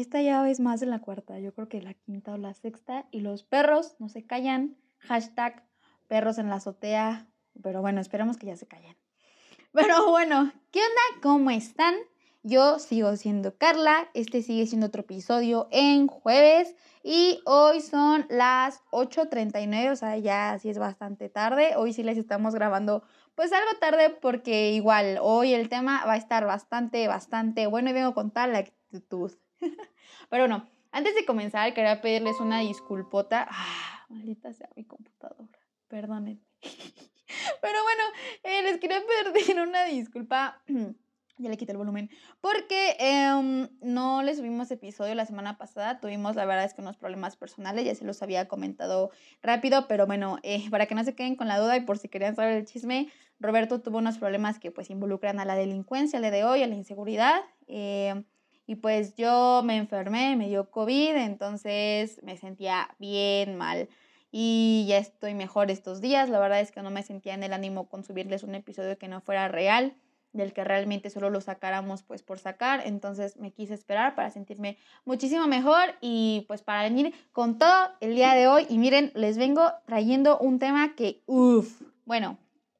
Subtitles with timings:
[0.00, 3.06] esta ya es más de la cuarta, yo creo que la quinta o la sexta.
[3.10, 4.76] Y los perros no se callan.
[4.98, 5.64] Hashtag
[6.08, 7.28] perros en la azotea.
[7.62, 8.96] Pero bueno, esperamos que ya se callen.
[9.72, 11.22] Pero bueno, ¿qué onda?
[11.22, 11.94] ¿Cómo están?
[12.42, 18.82] Yo sigo siendo Carla, este sigue siendo otro episodio en jueves y hoy son las
[18.90, 21.74] 8.39, o sea, ya sí es bastante tarde.
[21.76, 23.02] Hoy sí les estamos grabando
[23.34, 27.94] pues algo tarde porque igual hoy el tema va a estar bastante, bastante bueno y
[27.94, 29.32] vengo con tal actitud.
[30.30, 33.46] Pero no, antes de comenzar quería pedirles una disculpota.
[33.50, 35.58] Ah, maldita sea mi computadora,
[35.88, 36.40] perdónenme.
[37.60, 38.02] Pero bueno,
[38.42, 40.62] eh, les quería pedir una disculpa.
[41.36, 42.10] Ya le quité el volumen.
[42.40, 45.98] Porque em, no le subimos episodio la semana pasada.
[45.98, 47.84] Tuvimos, la verdad es que unos problemas personales.
[47.84, 49.10] Ya se los había comentado
[49.42, 49.88] rápido.
[49.88, 52.36] Pero bueno, eh, para que no se queden con la duda y por si querían
[52.36, 56.44] saber el chisme, Roberto tuvo unos problemas que pues involucran a la delincuencia, le de
[56.44, 57.40] hoy, a la inseguridad.
[57.66, 58.22] Eh,
[58.66, 61.16] y pues yo me enfermé, me dio COVID.
[61.16, 63.88] Entonces me sentía bien mal.
[64.30, 66.28] Y ya estoy mejor estos días.
[66.28, 69.08] La verdad es que no me sentía en el ánimo con subirles un episodio que
[69.08, 69.94] no fuera real
[70.34, 74.76] del que realmente solo lo sacáramos pues por sacar, entonces me quise esperar para sentirme
[75.04, 79.38] muchísimo mejor y pues para venir con todo el día de hoy y miren, les
[79.38, 82.36] vengo trayendo un tema que uff, bueno,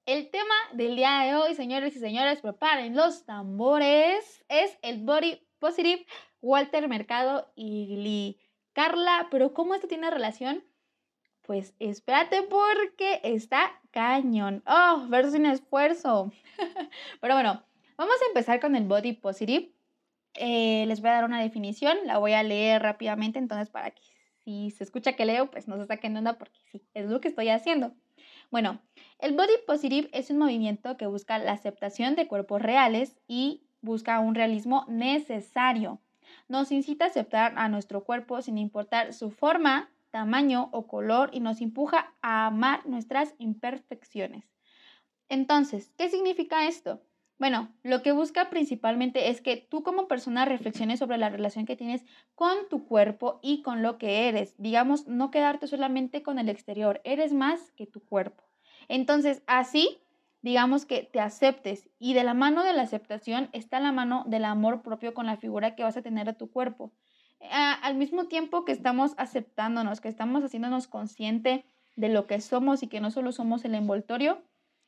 [0.07, 5.41] el tema del día de hoy, señores y señores, preparen los tambores, es el Body
[6.41, 8.39] Walter Mercado y Lee.
[8.73, 10.65] Carla, pero ¿cómo esto tiene relación?
[11.43, 14.63] Pues espérate porque está cañón.
[14.67, 16.33] Oh, verso sin esfuerzo.
[17.21, 17.63] Pero bueno,
[17.97, 19.71] vamos a empezar con el body positive.
[20.35, 24.03] Eh, les voy a dar una definición, la voy a leer rápidamente, entonces para que
[24.45, 27.21] si se escucha que leo, pues no se saquen de onda porque sí, es lo
[27.21, 27.93] que estoy haciendo.
[28.51, 28.81] Bueno,
[29.19, 34.19] el body positive es un movimiento que busca la aceptación de cuerpos reales y busca
[34.21, 36.01] un realismo necesario.
[36.49, 41.41] Nos incita a aceptar a nuestro cuerpo sin importar su forma, tamaño o color y
[41.41, 44.45] nos empuja a amar nuestras imperfecciones.
[45.29, 47.03] Entonces, ¿qué significa esto?
[47.39, 51.77] Bueno, lo que busca principalmente es que tú como persona reflexiones sobre la relación que
[51.77, 52.05] tienes
[52.37, 54.55] con tu cuerpo y con lo que eres.
[54.57, 58.45] Digamos, no quedarte solamente con el exterior, eres más que tu cuerpo.
[58.87, 60.04] Entonces, así,
[60.45, 64.45] digamos que te aceptes y de la mano de la aceptación está la mano del
[64.45, 66.93] amor propio con la figura que vas a tener a tu cuerpo.
[67.51, 71.65] Al mismo tiempo que estamos aceptándonos, que estamos haciéndonos consciente
[71.97, 74.43] de lo que somos y que no solo somos el envoltorio,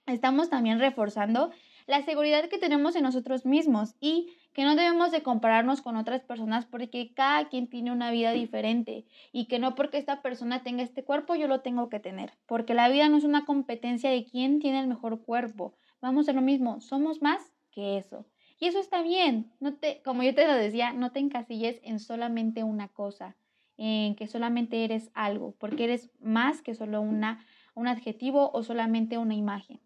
[0.05, 1.51] estamos también reforzando
[1.87, 6.23] la seguridad que tenemos en nosotros mismos y que no debemos de compararnos con otras
[6.23, 10.83] personas porque cada quien tiene una vida diferente y que no porque esta persona tenga
[10.83, 14.25] este cuerpo yo lo tengo que tener, porque la vida no es una competencia de
[14.25, 15.75] quién tiene el mejor cuerpo.
[16.01, 18.27] Vamos a lo mismo, somos más que eso.
[18.59, 22.01] Y eso está bien, no te, como yo te lo decía, no te encasilles en
[22.01, 23.37] solamente una cosa,
[23.77, 27.45] en que solamente eres algo, porque eres más que solo una,
[27.75, 29.81] un adjetivo o solamente una imagen.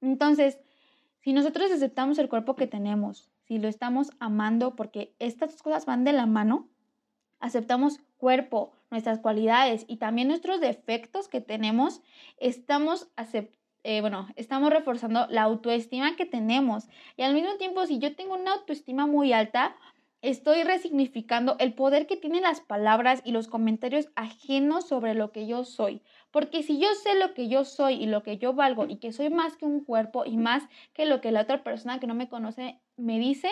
[0.00, 0.58] Entonces,
[1.26, 6.04] si nosotros aceptamos el cuerpo que tenemos, si lo estamos amando, porque estas cosas van
[6.04, 6.68] de la mano,
[7.40, 12.00] aceptamos cuerpo, nuestras cualidades y también nuestros defectos que tenemos,
[12.36, 13.08] estamos
[13.82, 16.84] eh, bueno, estamos reforzando la autoestima que tenemos.
[17.16, 19.74] Y al mismo tiempo, si yo tengo una autoestima muy alta,
[20.22, 25.48] estoy resignificando el poder que tienen las palabras y los comentarios ajenos sobre lo que
[25.48, 26.02] yo soy.
[26.30, 29.12] Porque si yo sé lo que yo soy y lo que yo valgo y que
[29.12, 32.14] soy más que un cuerpo y más que lo que la otra persona que no
[32.14, 33.50] me conoce me dice,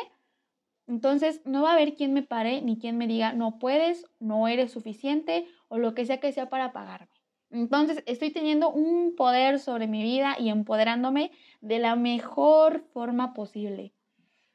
[0.86, 4.48] entonces no va a haber quien me pare ni quien me diga no puedes, no
[4.48, 7.08] eres suficiente o lo que sea que sea para pagarme.
[7.50, 11.30] Entonces estoy teniendo un poder sobre mi vida y empoderándome
[11.60, 13.92] de la mejor forma posible.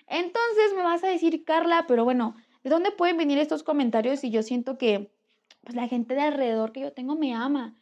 [0.08, 4.31] Entonces me vas a decir, Carla, pero bueno, ¿de dónde pueden venir estos comentarios si
[4.31, 5.12] yo siento que
[5.62, 7.78] pues, la gente de alrededor que yo tengo me ama?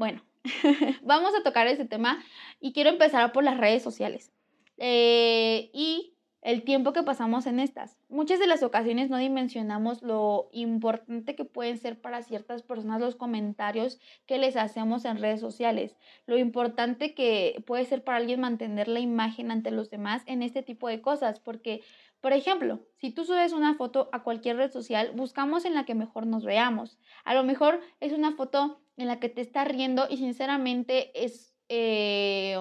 [0.00, 0.22] Bueno,
[1.02, 2.24] vamos a tocar ese tema
[2.58, 4.32] y quiero empezar por las redes sociales.
[4.78, 7.98] Eh, y el tiempo que pasamos en estas.
[8.08, 13.14] Muchas de las ocasiones no dimensionamos lo importante que pueden ser para ciertas personas los
[13.14, 15.94] comentarios que les hacemos en redes sociales,
[16.24, 20.62] lo importante que puede ser para alguien mantener la imagen ante los demás en este
[20.62, 21.82] tipo de cosas, porque,
[22.22, 25.94] por ejemplo, si tú subes una foto a cualquier red social, buscamos en la que
[25.94, 26.98] mejor nos veamos.
[27.24, 31.54] A lo mejor es una foto en la que te estás riendo y sinceramente es...
[31.68, 32.56] Eh,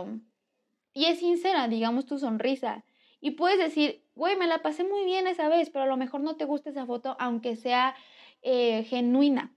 [0.93, 2.83] y es sincera, digamos, tu sonrisa
[3.21, 6.21] y puedes decir, güey, me la pasé muy bien esa vez, pero a lo mejor
[6.21, 7.95] no te gusta esa foto, aunque sea
[8.41, 9.53] eh, genuina.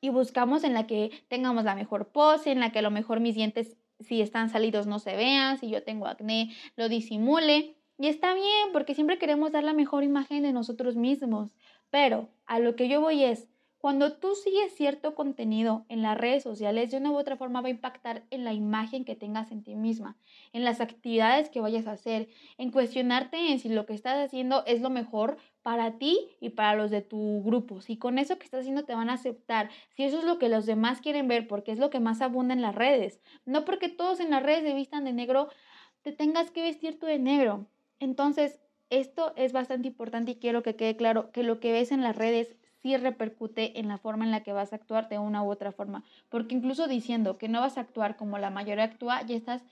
[0.00, 3.20] Y buscamos en la que tengamos la mejor pose, en la que a lo mejor
[3.20, 7.76] mis dientes, si están salidos, no se vean, si yo tengo acné, lo disimule.
[7.98, 11.54] Y está bien, porque siempre queremos dar la mejor imagen de nosotros mismos.
[11.90, 13.48] Pero a lo que yo voy es,
[13.80, 17.68] cuando tú sigues cierto contenido en las redes sociales, de una u otra forma va
[17.68, 20.18] a impactar en la imagen que tengas en ti misma,
[20.52, 22.28] en las actividades que vayas a hacer,
[22.58, 26.76] en cuestionarte en si lo que estás haciendo es lo mejor para ti y para
[26.76, 27.80] los de tu grupo.
[27.80, 30.50] Si con eso que estás haciendo te van a aceptar, si eso es lo que
[30.50, 33.22] los demás quieren ver, porque es lo que más abunda en las redes.
[33.46, 35.48] No porque todos en las redes se vistan de negro,
[36.02, 37.66] te tengas que vestir tú de negro.
[37.98, 38.60] Entonces,
[38.90, 42.16] esto es bastante importante y quiero que quede claro que lo que ves en las
[42.16, 45.50] redes sí repercute en la forma en la que vas a actuar de una u
[45.50, 46.04] otra forma.
[46.28, 49.62] Porque incluso diciendo que no vas a actuar como la mayoría actúa, ya estás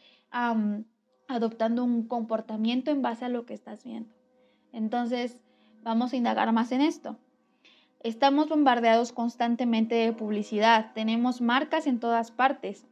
[1.28, 4.14] adoptando un comportamiento en base a lo que estás viendo.
[4.72, 5.40] Entonces,
[5.82, 7.16] vamos a indagar más en esto.
[8.00, 10.92] Estamos bombardeados constantemente de publicidad.
[10.94, 12.86] Tenemos marcas en todas partes.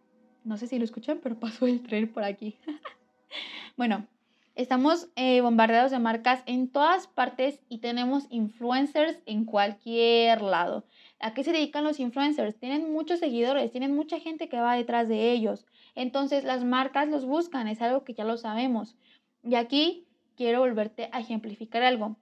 [0.45, 2.57] No sé si lo escuchan, pero pasó el tren por aquí.
[3.77, 4.07] bueno,
[4.57, 10.87] Estamos eh, bombardeados de marcas en todas partes y tenemos influencers en cualquier lado.
[11.21, 12.59] ¿A qué se dedican los influencers?
[12.59, 15.67] Tienen muchos seguidores, tienen mucha gente que va detrás de ellos.
[15.95, 18.97] Entonces las marcas los buscan, es algo que ya lo sabemos.
[19.45, 20.07] Y aquí
[20.37, 22.17] quiero volverte a ejemplificar algo.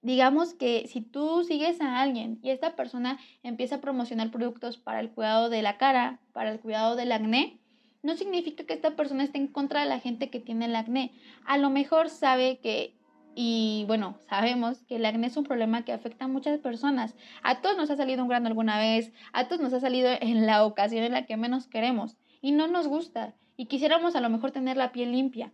[0.00, 5.00] Digamos que si tú sigues a alguien y esta persona empieza a promocionar productos para
[5.00, 7.60] el cuidado de la cara, para el cuidado del acné,
[8.08, 11.12] no significa que esta persona esté en contra de la gente que tiene el acné.
[11.44, 12.94] A lo mejor sabe que,
[13.34, 17.14] y bueno, sabemos que el acné es un problema que afecta a muchas personas.
[17.42, 20.46] A todos nos ha salido un grano alguna vez, a todos nos ha salido en
[20.46, 24.30] la ocasión en la que menos queremos y no nos gusta y quisiéramos a lo
[24.30, 25.52] mejor tener la piel limpia.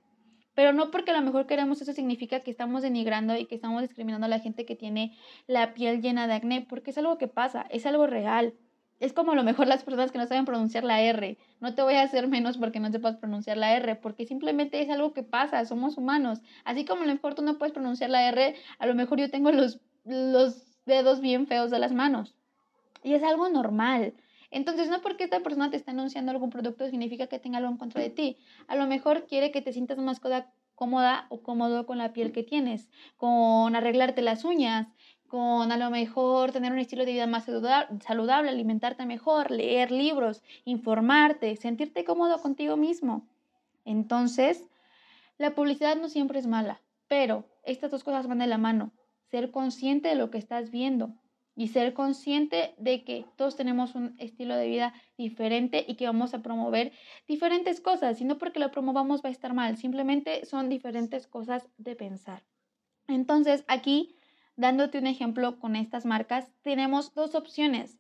[0.54, 3.82] Pero no porque a lo mejor queremos eso significa que estamos denigrando y que estamos
[3.82, 5.18] discriminando a la gente que tiene
[5.48, 8.54] la piel llena de acné, porque es algo que pasa, es algo real
[9.00, 11.36] es como a lo mejor las personas que no saben pronunciar la R.
[11.60, 14.90] No te voy a hacer menos porque no sepas pronunciar la R, porque simplemente es
[14.90, 16.40] algo que pasa, somos humanos.
[16.64, 19.30] Así como a lo mejor tú no puedes pronunciar la R, a lo mejor yo
[19.30, 22.34] tengo los, los dedos bien feos de las manos.
[23.02, 24.14] Y es algo normal.
[24.50, 27.76] Entonces, no porque esta persona te está anunciando algún producto significa que tenga algo en
[27.76, 28.38] contra de ti.
[28.68, 30.20] A lo mejor quiere que te sientas más
[30.76, 34.86] cómoda o cómodo con la piel que tienes, con arreglarte las uñas,
[35.34, 40.44] con a lo mejor tener un estilo de vida más saludable, alimentarte mejor, leer libros,
[40.64, 43.26] informarte, sentirte cómodo contigo mismo.
[43.84, 44.64] Entonces,
[45.36, 48.92] la publicidad no siempre es mala, pero estas dos cosas van de la mano.
[49.28, 51.16] Ser consciente de lo que estás viendo
[51.56, 56.32] y ser consciente de que todos tenemos un estilo de vida diferente y que vamos
[56.34, 56.92] a promover
[57.26, 58.20] diferentes cosas.
[58.20, 62.44] Y no porque lo promovamos va a estar mal, simplemente son diferentes cosas de pensar.
[63.08, 64.14] Entonces, aquí
[64.56, 67.98] dándote un ejemplo con estas marcas, tenemos dos opciones.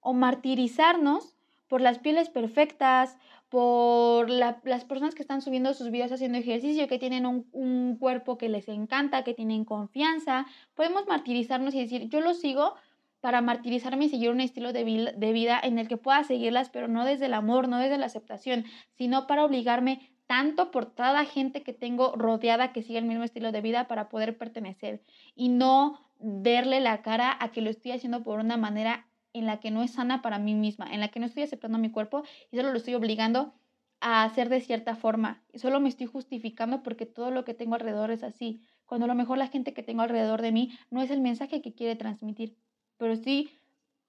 [0.00, 1.36] O martirizarnos
[1.68, 3.16] por las pieles perfectas,
[3.48, 8.48] por las personas que están subiendo sus videos haciendo ejercicio, que tienen un, cuerpo que
[8.48, 10.46] les encanta, que tienen confianza.
[10.74, 12.74] Podemos martirizarnos y decir, yo lo sigo
[13.20, 16.86] para martirizarme y seguir un estilo de, de vida en el que pueda seguirlas, pero
[16.86, 21.62] no desde el amor, no desde la aceptación, sino para obligarme tanto por toda gente
[21.62, 25.02] que tengo rodeada que sigue el mismo estilo de vida para poder pertenecer
[25.36, 29.60] y no verle la cara a que lo estoy haciendo por una manera en la
[29.60, 32.24] que no es sana para mí misma, en la que no estoy aceptando mi cuerpo
[32.50, 33.52] y solo lo estoy obligando
[34.00, 35.42] a hacer de cierta forma.
[35.52, 38.62] Y solo me estoy justificando porque todo lo que tengo alrededor es así.
[38.86, 41.60] Cuando a lo mejor la gente que tengo alrededor de mí no es el mensaje
[41.60, 42.56] que quiere transmitir,
[42.96, 43.50] pero estoy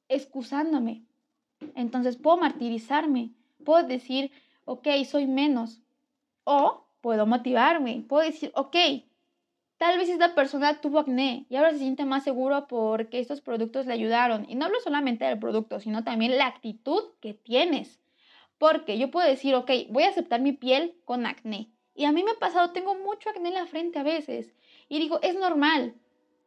[0.07, 1.03] excusándome.
[1.75, 3.31] Entonces puedo martirizarme,
[3.65, 4.31] puedo decir,
[4.65, 5.81] ok, soy menos,
[6.43, 8.75] o puedo motivarme, puedo decir, ok,
[9.77, 13.85] tal vez esta persona tuvo acné y ahora se siente más seguro porque estos productos
[13.85, 14.45] le ayudaron.
[14.49, 17.99] Y no hablo solamente del producto, sino también la actitud que tienes.
[18.57, 21.69] Porque yo puedo decir, ok, voy a aceptar mi piel con acné.
[21.93, 24.55] Y a mí me ha pasado, tengo mucho acné en la frente a veces.
[24.89, 25.93] Y digo, es normal.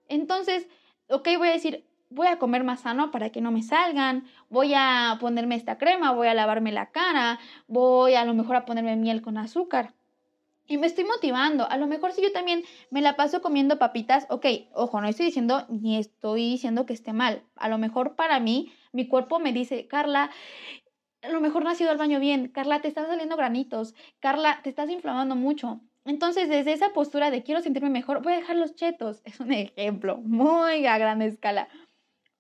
[0.09, 0.67] Entonces,
[1.09, 4.73] ok, voy a decir, voy a comer más sano para que no me salgan, voy
[4.75, 8.97] a ponerme esta crema, voy a lavarme la cara, voy a lo mejor a ponerme
[8.97, 9.95] miel con azúcar.
[10.71, 11.69] Y me estoy motivando.
[11.69, 15.27] A lo mejor si yo también me la paso comiendo papitas, ok, ojo, no estoy
[15.27, 17.43] diciendo ni estoy diciendo que esté mal.
[17.57, 20.31] A lo mejor para mí, mi cuerpo me dice, Carla,
[21.23, 24.61] a lo mejor no has ido al baño bien, Carla, te están saliendo granitos, Carla,
[24.63, 25.81] te estás inflamando mucho.
[26.05, 29.23] Entonces, desde esa postura de quiero sentirme mejor, voy a dejar los chetos.
[29.25, 31.67] Es un ejemplo muy a gran escala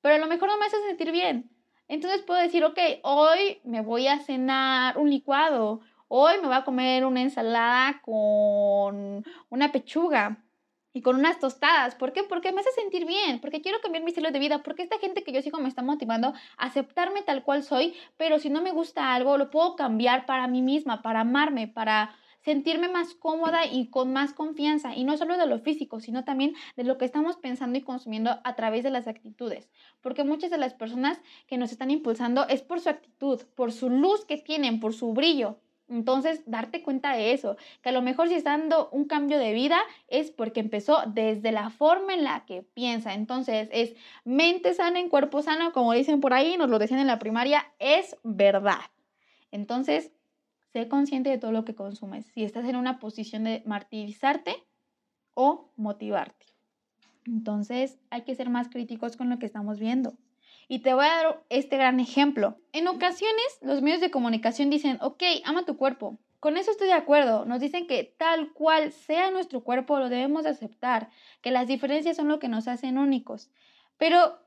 [0.02, 1.50] pero a lo mejor no me hace sentir bien.
[1.88, 5.80] Entonces puedo decir, ok, hoy me voy a cenar un licuado,
[6.12, 10.44] hoy me voy a comer una ensalada con una pechuga
[10.92, 11.94] y con unas tostadas.
[11.94, 12.24] ¿Por qué?
[12.24, 15.22] Porque me hace sentir bien, porque quiero cambiar mi estilo de vida, porque esta gente
[15.22, 18.72] que yo sigo me está motivando a aceptarme tal cual soy, pero si no me
[18.72, 23.88] gusta algo, lo puedo cambiar para mí misma, para amarme, para sentirme más cómoda y
[23.88, 27.36] con más confianza, y no solo de lo físico, sino también de lo que estamos
[27.36, 31.70] pensando y consumiendo a través de las actitudes, porque muchas de las personas que nos
[31.70, 35.60] están impulsando es por su actitud, por su luz que tienen, por su brillo.
[35.90, 39.52] Entonces, darte cuenta de eso, que a lo mejor si está dando un cambio de
[39.52, 43.14] vida es porque empezó desde la forma en la que piensa.
[43.14, 43.94] Entonces, es
[44.24, 47.66] mente sana en cuerpo sano, como dicen por ahí, nos lo decían en la primaria,
[47.80, 48.80] es verdad.
[49.50, 50.12] Entonces,
[50.72, 54.64] sé consciente de todo lo que consumes, si estás en una posición de martirizarte
[55.34, 56.46] o motivarte.
[57.26, 60.14] Entonces, hay que ser más críticos con lo que estamos viendo.
[60.70, 62.56] Y te voy a dar este gran ejemplo.
[62.72, 66.16] En ocasiones los medios de comunicación dicen, ok, ama tu cuerpo.
[66.38, 67.44] Con eso estoy de acuerdo.
[67.44, 71.10] Nos dicen que tal cual sea nuestro cuerpo lo debemos aceptar,
[71.40, 73.50] que las diferencias son lo que nos hacen únicos.
[73.98, 74.38] Pero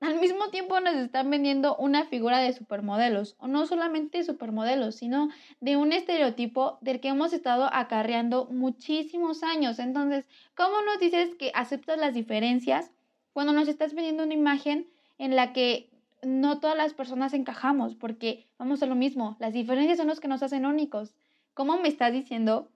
[0.00, 5.30] al mismo tiempo nos están vendiendo una figura de supermodelos, o no solamente supermodelos, sino
[5.60, 9.78] de un estereotipo del que hemos estado acarreando muchísimos años.
[9.78, 12.92] Entonces, ¿cómo nos dices que aceptas las diferencias
[13.32, 14.86] cuando nos estás vendiendo una imagen
[15.20, 15.90] en la que
[16.22, 20.28] no todas las personas encajamos, porque vamos a lo mismo, las diferencias son los que
[20.28, 21.14] nos hacen únicos.
[21.52, 22.70] ¿Cómo me estás diciendo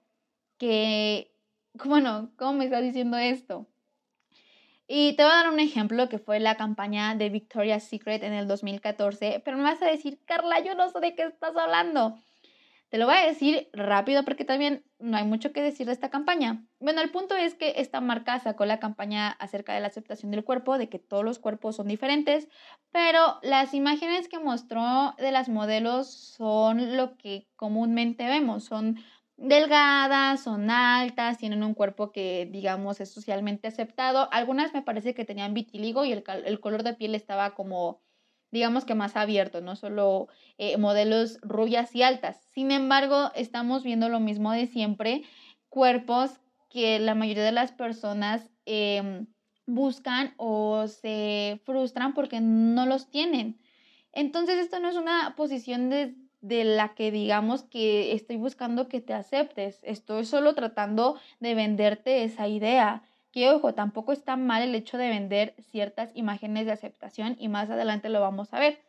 [0.58, 1.32] que,
[1.84, 3.66] bueno, cómo me estás diciendo esto?
[4.86, 8.34] Y te voy a dar un ejemplo que fue la campaña de Victoria's Secret en
[8.34, 12.18] el 2014, pero me vas a decir, Carla, yo no sé de qué estás hablando.
[12.94, 16.10] Te lo voy a decir rápido porque también no hay mucho que decir de esta
[16.10, 16.64] campaña.
[16.78, 20.44] Bueno, el punto es que esta marca sacó la campaña acerca de la aceptación del
[20.44, 22.46] cuerpo, de que todos los cuerpos son diferentes,
[22.92, 29.02] pero las imágenes que mostró de las modelos son lo que comúnmente vemos, son
[29.36, 34.28] delgadas, son altas, tienen un cuerpo que digamos es socialmente aceptado.
[34.30, 38.03] Algunas me parece que tenían vitiligo y el, el color de piel estaba como
[38.54, 42.40] digamos que más abierto, no solo eh, modelos rubias y altas.
[42.52, 45.24] Sin embargo, estamos viendo lo mismo de siempre,
[45.68, 46.30] cuerpos
[46.70, 49.26] que la mayoría de las personas em,
[49.66, 53.58] buscan o se frustran porque no los tienen.
[54.12, 59.00] Entonces, esto no es una posición de, de la que digamos que estoy buscando que
[59.00, 63.02] te aceptes, estoy solo tratando de venderte esa idea
[63.34, 67.68] que ojo, tampoco está mal el hecho de vender ciertas imágenes de aceptación y más
[67.68, 68.80] adelante lo vamos a ver.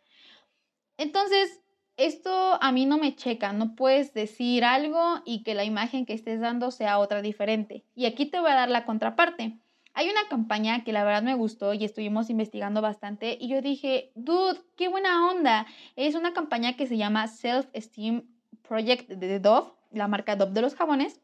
[0.98, 1.64] Entonces,
[1.98, 6.14] esto a mí no me checa, no puedes decir algo y que la imagen que
[6.14, 7.86] estés dando sea otra diferente.
[7.96, 9.58] Y aquí te voy a dar la contraparte.
[9.96, 14.12] Hay una campaña que la verdad me gustó y estuvimos investigando bastante y yo dije,
[14.14, 15.66] dude, qué buena onda.
[15.96, 18.28] Es una campaña que se llama Self Esteem
[18.62, 21.20] Project de Dove, la marca Dove de los jabones.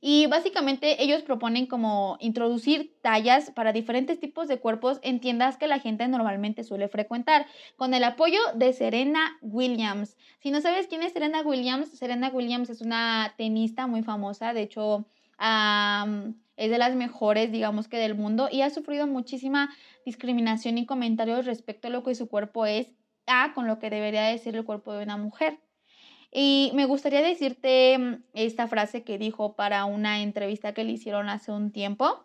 [0.00, 5.66] Y básicamente ellos proponen como introducir tallas para diferentes tipos de cuerpos en tiendas que
[5.66, 10.16] la gente normalmente suele frecuentar, con el apoyo de Serena Williams.
[10.38, 14.62] Si no sabes quién es Serena Williams, Serena Williams es una tenista muy famosa, de
[14.62, 15.06] hecho
[16.56, 19.70] es de las mejores, digamos que del mundo, y ha sufrido muchísima
[20.04, 22.92] discriminación y comentarios respecto a lo que su cuerpo es,
[23.26, 25.58] a con lo que debería de ser el cuerpo de una mujer.
[26.30, 31.28] Y me gustaría decirte mm, esta frase que dijo para una entrevista que le hicieron
[31.28, 32.24] hace un tiempo.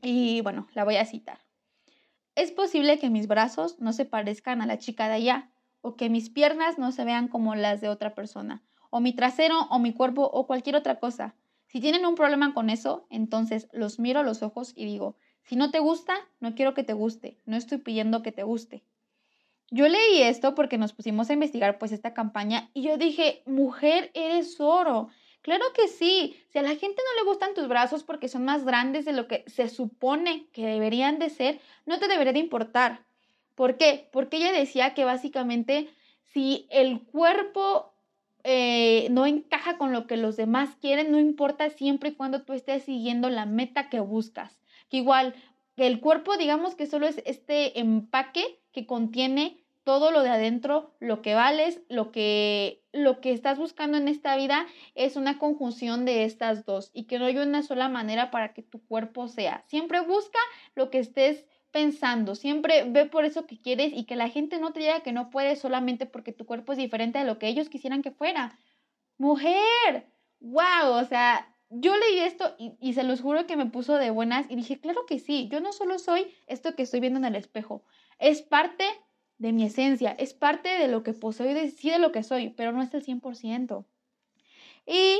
[0.00, 1.38] Y bueno, la voy a citar.
[2.34, 6.08] Es posible que mis brazos no se parezcan a la chica de allá, o que
[6.08, 9.92] mis piernas no se vean como las de otra persona, o mi trasero, o mi
[9.92, 11.34] cuerpo, o cualquier otra cosa.
[11.66, 15.56] Si tienen un problema con eso, entonces los miro a los ojos y digo, si
[15.56, 18.84] no te gusta, no quiero que te guste, no estoy pidiendo que te guste.
[19.74, 24.10] Yo leí esto porque nos pusimos a investigar pues esta campaña y yo dije, mujer,
[24.12, 25.08] eres oro.
[25.40, 28.66] Claro que sí, si a la gente no le gustan tus brazos porque son más
[28.66, 33.06] grandes de lo que se supone que deberían de ser, no te debería de importar.
[33.54, 34.10] ¿Por qué?
[34.12, 35.88] Porque ella decía que básicamente
[36.34, 37.94] si el cuerpo
[38.44, 42.52] eh, no encaja con lo que los demás quieren, no importa siempre y cuando tú
[42.52, 44.60] estés siguiendo la meta que buscas.
[44.90, 45.34] Que igual,
[45.78, 51.22] el cuerpo digamos que solo es este empaque que contiene todo lo de adentro, lo
[51.22, 56.24] que vales, lo que, lo que estás buscando en esta vida es una conjunción de
[56.24, 59.64] estas dos y que no hay una sola manera para que tu cuerpo sea.
[59.66, 60.38] Siempre busca
[60.74, 64.72] lo que estés pensando, siempre ve por eso que quieres y que la gente no
[64.72, 67.68] te diga que no puedes solamente porque tu cuerpo es diferente de lo que ellos
[67.68, 68.58] quisieran que fuera.
[69.18, 70.06] Mujer,
[70.40, 74.10] wow, o sea, yo leí esto y, y, se los juro que me puso de
[74.10, 77.24] buenas y dije, claro que sí, yo no solo soy esto que estoy viendo en
[77.24, 77.82] el espejo,
[78.18, 78.84] es parte
[79.42, 82.50] de mi esencia, es parte de lo que poseo y sí de lo que soy,
[82.50, 83.84] pero no es el 100%.
[84.86, 85.18] Y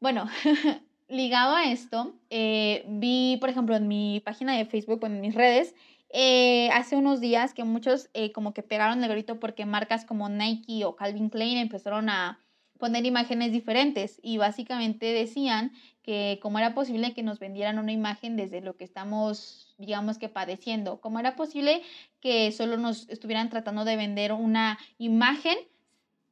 [0.00, 0.26] bueno,
[1.08, 5.76] ligado a esto, eh, vi, por ejemplo, en mi página de Facebook, en mis redes,
[6.10, 10.28] eh, hace unos días que muchos eh, como que pegaron el grito porque marcas como
[10.28, 12.40] Nike o Calvin Klein empezaron a
[12.78, 18.36] poner imágenes diferentes y básicamente decían que cómo era posible que nos vendieran una imagen
[18.36, 21.82] desde lo que estamos, digamos que padeciendo, cómo era posible
[22.20, 25.56] que solo nos estuvieran tratando de vender una imagen,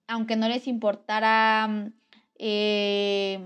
[0.06, 1.90] aunque no les importara
[2.38, 3.40] eh,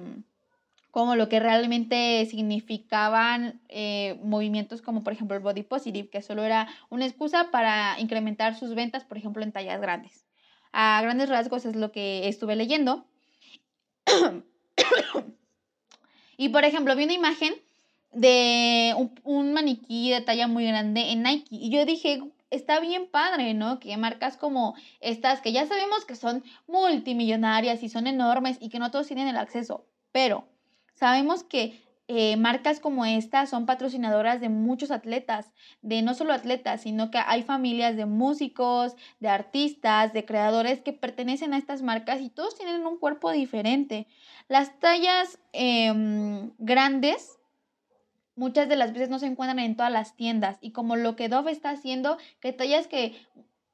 [0.91, 6.45] como lo que realmente significaban eh, movimientos como por ejemplo el body positive, que solo
[6.45, 10.28] era una excusa para incrementar sus ventas, por ejemplo, en tallas grandes.
[10.73, 13.05] A grandes rasgos es lo que estuve leyendo.
[16.37, 17.55] y por ejemplo, vi una imagen
[18.13, 18.95] de
[19.25, 23.79] un, maniquí de talla muy grande en Nike y yo dije, está bien padre, ¿no?
[23.81, 28.79] Que marcas como estas, que ya sabemos que son multimillonarias y son enormes y que
[28.79, 30.49] no todos tienen el acceso, pero
[30.95, 36.81] sabemos que eh, marcas como esta son patrocinadoras de muchos atletas, de no solo atletas,
[36.81, 42.23] sino que hay familias de músicos, de artistas, de creadores que pertenecen a estas marcas
[42.23, 44.07] y todos tienen un cuerpo diferente.
[44.49, 47.39] Las tallas em, grandes
[48.37, 51.29] muchas de las veces no se encuentran en todas las tiendas y como lo que
[51.29, 53.17] Dove está haciendo, que tallas que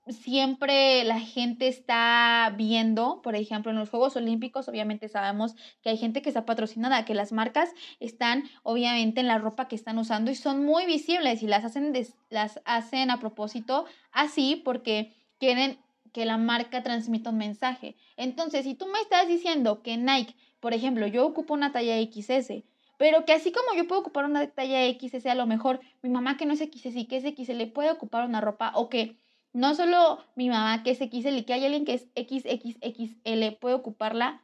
[0.09, 5.97] siempre la gente está viendo, por ejemplo, en los Juegos Olímpicos, obviamente sabemos que hay
[5.97, 7.71] gente que está patrocinada, que las marcas
[8.01, 11.93] están obviamente en la ropa que están usando y son muy visibles y las hacen,
[12.29, 15.79] las hacen a propósito así porque quieren
[16.13, 17.97] que la marca transmita un mensaje.
[18.17, 22.63] Entonces, si tú me estás diciendo que Nike, por ejemplo, yo ocupo una talla XS,
[22.99, 26.37] pero que así como yo puedo ocupar una talla XS, a lo mejor mi mamá
[26.37, 29.19] que no es XS y que es XL puede ocupar una ropa o que
[29.55, 33.75] no solo mi mamá que es XL y que hay alguien que es XXXL puede
[33.75, 34.43] ocuparla,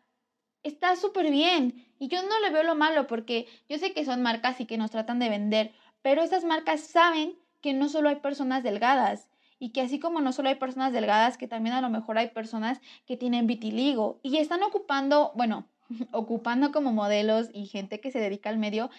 [0.62, 1.87] está súper bien.
[1.99, 4.79] Y yo no le veo lo malo porque yo sé que son marcas y que
[4.79, 9.71] nos tratan de vender, pero esas marcas saben que no solo hay personas delgadas y
[9.71, 12.81] que así como no solo hay personas delgadas, que también a lo mejor hay personas
[13.05, 15.69] que tienen vitiligo y están ocupando, bueno,
[16.12, 18.90] ocupando como modelos y gente que se dedica al medio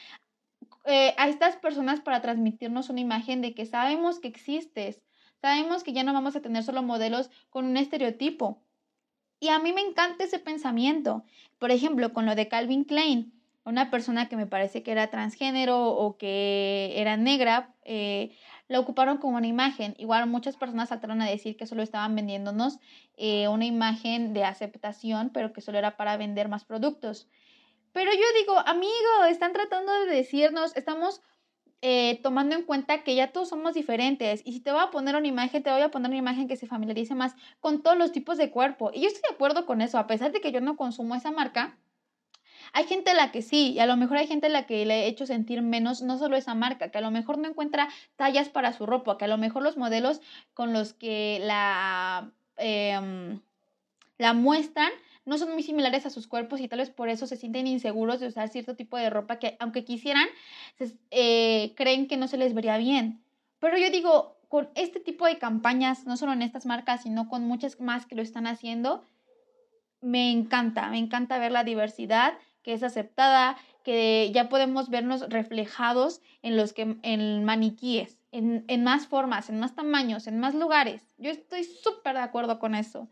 [0.86, 5.01] eh, a estas personas para transmitirnos una imagen de que sabemos que existes,
[5.41, 8.62] Sabemos que ya no vamos a tener solo modelos con un estereotipo.
[9.39, 11.23] Y a mí me encanta ese pensamiento.
[11.58, 13.34] Por ejemplo, con lo de Calvin Klein,
[13.65, 18.36] una persona que me parece que era transgénero o que era negra, eh,
[18.67, 19.95] la ocuparon como una imagen.
[19.97, 22.77] Igual muchas personas saltaron a decir que solo estaban vendiéndonos
[23.17, 27.27] eh, una imagen de aceptación, pero que solo era para vender más productos.
[27.93, 31.21] Pero yo digo, amigo, están tratando de decirnos, estamos
[31.82, 34.41] eh, tomando en cuenta que ya todos somos diferentes.
[34.46, 36.56] Y si te voy a poner una imagen, te voy a poner una imagen que
[36.56, 38.91] se familiarice más con todos los tipos de cuerpo.
[38.94, 41.32] Y yo estoy de acuerdo con eso, a pesar de que yo no consumo esa
[41.32, 41.78] marca.
[42.74, 44.86] Hay gente a la que sí, y a lo mejor hay gente a la que
[44.86, 47.89] le he hecho sentir menos, no solo esa marca, que a lo mejor no encuentra
[48.15, 50.22] tallas para su ropa, que a lo mejor los modelos
[50.54, 53.41] con los que la, em,
[54.17, 54.91] la muestran
[55.25, 58.19] no son muy similares a sus cuerpos y tal vez por eso se sienten inseguros
[58.19, 60.27] de usar cierto tipo de ropa que aunque quisieran,
[61.12, 63.23] eh, creen que no se les vería bien.
[63.60, 67.43] Pero yo digo, con este tipo de campañas, no solo en estas marcas, sino con
[67.43, 69.03] muchas más que lo están haciendo,
[70.01, 76.21] me encanta, me encanta ver la diversidad que es aceptada, que ya podemos vernos reflejados
[76.43, 81.01] en los que en maniquíes, en, en más formas, en más tamaños, en más lugares.
[81.17, 83.07] Yo estoy súper de acuerdo con eso.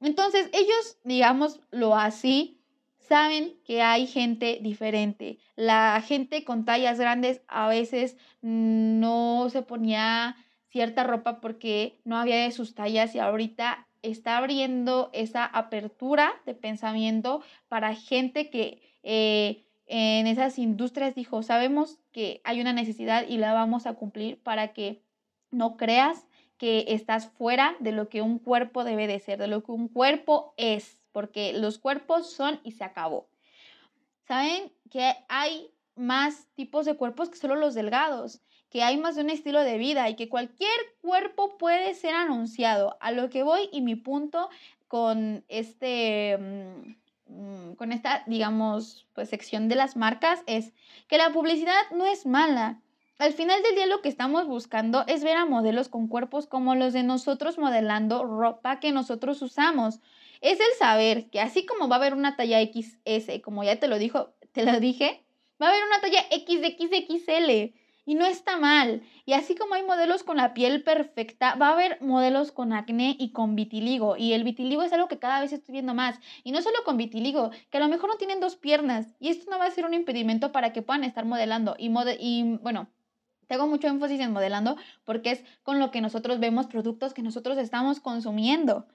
[0.00, 2.58] Entonces, ellos, digámoslo así,
[2.98, 5.38] saben que hay gente diferente.
[5.56, 10.36] La gente con tallas grandes a veces no se ponía
[10.68, 16.54] cierta ropa porque no había de sus tallas y ahorita está abriendo esa apertura de
[16.54, 23.38] pensamiento para gente que eh, en esas industrias dijo, sabemos que hay una necesidad y
[23.38, 25.02] la vamos a cumplir para que
[25.50, 26.27] no creas
[26.58, 29.88] que estás fuera de lo que un cuerpo debe de ser, de lo que un
[29.88, 33.28] cuerpo es, porque los cuerpos son y se acabó.
[34.26, 38.40] Saben que hay más tipos de cuerpos que solo los delgados,
[38.70, 42.98] que hay más de un estilo de vida y que cualquier cuerpo puede ser anunciado.
[43.00, 44.50] A lo que voy y mi punto
[44.88, 50.72] con este mm, con esta, digamos, pues sección de las marcas es
[51.08, 52.80] que la publicidad no es mala,
[53.18, 56.76] al final del día lo que estamos buscando es ver a modelos con cuerpos como
[56.76, 60.00] los de nosotros modelando ropa que nosotros usamos.
[60.40, 63.88] Es el saber que así como va a haber una talla XS, como ya te
[63.88, 65.24] lo dijo, te lo dije,
[65.60, 67.74] va a haber una talla XXXL
[68.06, 69.02] y no está mal.
[69.26, 73.16] Y así como hay modelos con la piel perfecta, va a haber modelos con acné
[73.18, 74.16] y con vitiligo.
[74.16, 76.18] Y el vitiligo es algo que cada vez estoy viendo más.
[76.44, 79.14] Y no solo con vitiligo, que a lo mejor no tienen dos piernas.
[79.18, 81.74] Y esto no va a ser un impedimento para que puedan estar modelando.
[81.78, 82.88] Y, y bueno,
[83.48, 87.58] tengo mucho énfasis en modelando porque es con lo que nosotros vemos productos que nosotros
[87.58, 88.86] estamos consumiendo.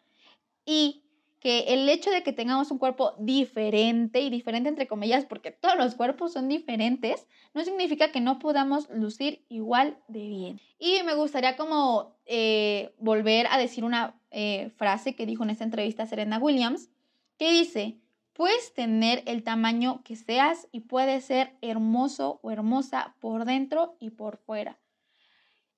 [0.66, 1.04] Y
[1.44, 5.76] que el hecho de que tengamos un cuerpo diferente y diferente entre comillas, porque todos
[5.76, 10.62] los cuerpos son diferentes, no significa que no podamos lucir igual de bien.
[10.80, 15.66] Y me gustaría como eh, volver a decir una eh, frase que dijo en esta
[15.66, 16.89] entrevista Serena Williams,
[17.38, 18.00] que dice,
[18.34, 24.10] puedes tener el tamaño que seas y puedes ser hermoso o hermosa por dentro y
[24.10, 24.80] por fuera.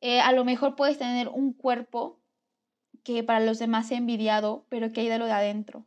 [0.01, 2.19] Eh, a lo mejor puedes tener un cuerpo
[3.03, 5.85] que para los demás sea envidiado, pero que hay de lo de adentro.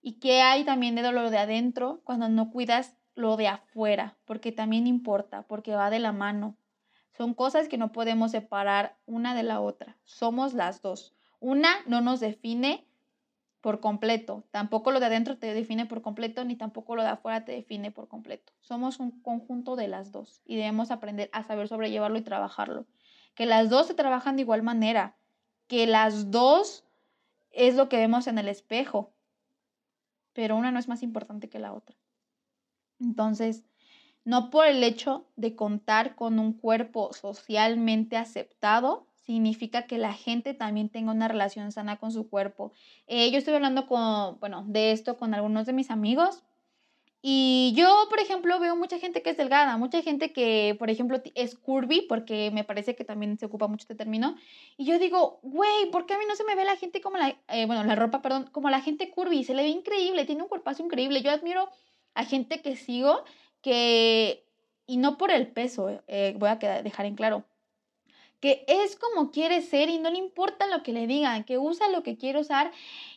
[0.00, 4.52] Y que hay también de lo de adentro cuando no cuidas lo de afuera, porque
[4.52, 6.56] también importa, porque va de la mano.
[7.16, 9.98] Son cosas que no podemos separar una de la otra.
[10.04, 11.14] Somos las dos.
[11.40, 12.87] Una no nos define
[13.60, 14.44] por completo.
[14.50, 17.90] Tampoco lo de adentro te define por completo, ni tampoco lo de afuera te define
[17.90, 18.52] por completo.
[18.60, 22.86] Somos un conjunto de las dos y debemos aprender a saber sobrellevarlo y trabajarlo.
[23.34, 25.16] Que las dos se trabajan de igual manera,
[25.66, 26.84] que las dos
[27.50, 29.12] es lo que vemos en el espejo,
[30.32, 31.96] pero una no es más importante que la otra.
[33.00, 33.64] Entonces,
[34.24, 40.54] no por el hecho de contar con un cuerpo socialmente aceptado, significa que la gente
[40.54, 42.72] también tenga una relación sana con su cuerpo.
[43.06, 46.42] Eh, yo estoy hablando con, bueno, de esto con algunos de mis amigos.
[47.20, 51.20] Y yo, por ejemplo, veo mucha gente que es delgada, mucha gente que, por ejemplo,
[51.34, 54.34] es curvy, porque me parece que también se ocupa mucho este término.
[54.78, 57.18] Y yo digo, güey, ¿por qué a mí no se me ve la gente como
[57.18, 59.44] la, eh, bueno, la ropa, perdón, como la gente curvy?
[59.44, 61.20] Se le ve increíble, tiene un cuerpazo increíble.
[61.20, 61.68] Yo admiro
[62.14, 63.24] a gente que sigo
[63.60, 64.46] que,
[64.86, 67.44] y no por el peso, eh, voy a dejar en claro,
[68.40, 71.88] que es como quiere ser y no le importa lo que le digan, que usa
[71.88, 72.70] lo que quiere usar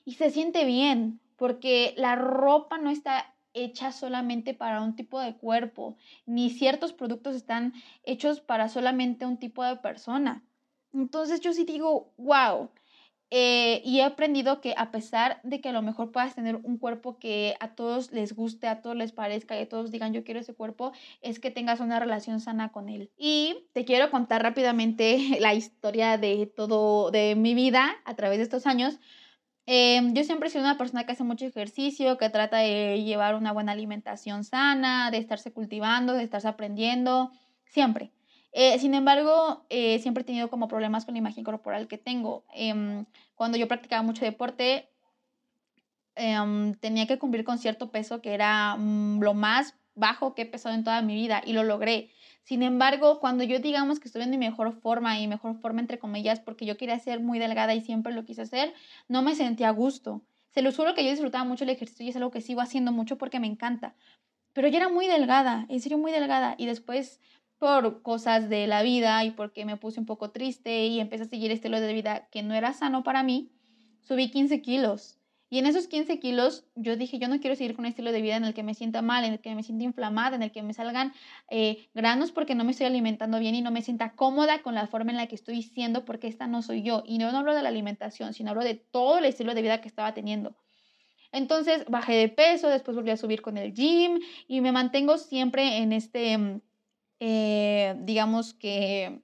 [0.06, 5.36] y se siente bien, porque la ropa no está hecha solamente para un tipo de
[5.36, 10.44] cuerpo, ni ciertos productos están hechos para solamente un tipo de persona.
[10.94, 12.70] Entonces yo sí digo, wow,
[13.34, 16.78] eh, y he aprendido que a pesar de que a lo mejor puedas tener un
[16.78, 20.42] cuerpo que a todos les guste, a todos les parezca y todos digan yo quiero
[20.42, 20.92] ese cuerpo,
[21.22, 23.10] es que tengas una relación sana con él.
[23.18, 28.44] Y te quiero contar rápidamente la historia de todo, de mi vida a través de
[28.44, 29.00] estos años.
[29.66, 33.36] Em, yo siempre he sido una persona que hace mucho ejercicio, que trata de llevar
[33.36, 37.32] una buena alimentación sana, de estarse cultivando, de estarse aprendiendo,
[37.66, 38.12] siempre.
[38.54, 42.46] Eh, sin embargo, eh, siempre he tenido como problemas con la imagen corporal que tengo.
[42.54, 44.90] Em, cuando yo practicaba mucho deporte,
[46.16, 50.46] em, tenía que cumplir con cierto peso que era mm, lo más bajo que he
[50.46, 52.12] pesado en toda mi vida y lo logré.
[52.44, 56.00] Sin embargo, cuando yo digamos que estuve en mi mejor forma y mejor forma entre
[56.00, 58.74] comillas porque yo quería ser muy delgada y siempre lo quise hacer,
[59.08, 60.24] no me sentía a gusto.
[60.50, 62.92] Se lo juro que yo disfrutaba mucho el ejercicio y es algo que sigo haciendo
[62.92, 63.96] mucho porque me encanta.
[64.54, 67.22] Pero yo era muy delgada, en serio muy delgada y después
[67.62, 71.28] por cosas de la vida y porque me puse un poco triste y empecé a
[71.28, 73.52] seguir estilo de vida que no era sano para mí,
[74.00, 75.20] subí 15 kilos.
[75.48, 78.24] Y en esos 15 kilos yo dije, yo no quiero seguir con un estilo de
[78.24, 80.52] vida en el que me sienta mal, en el que me sienta inflamada, en el
[80.52, 81.14] que me salgan
[81.52, 84.88] eh, granos porque no me estoy alimentando bien y no me sienta cómoda con la
[84.88, 87.04] forma en la que estoy siendo porque esta no soy yo.
[87.06, 89.82] Y no, no hablo de la alimentación, sino hablo de todo el estilo de vida
[89.82, 90.56] que estaba teniendo.
[91.32, 95.78] Entonces bajé de peso, después volví a subir con el gym y me mantengo siempre
[95.78, 96.62] en este mm,
[97.24, 99.22] eh, digamos que,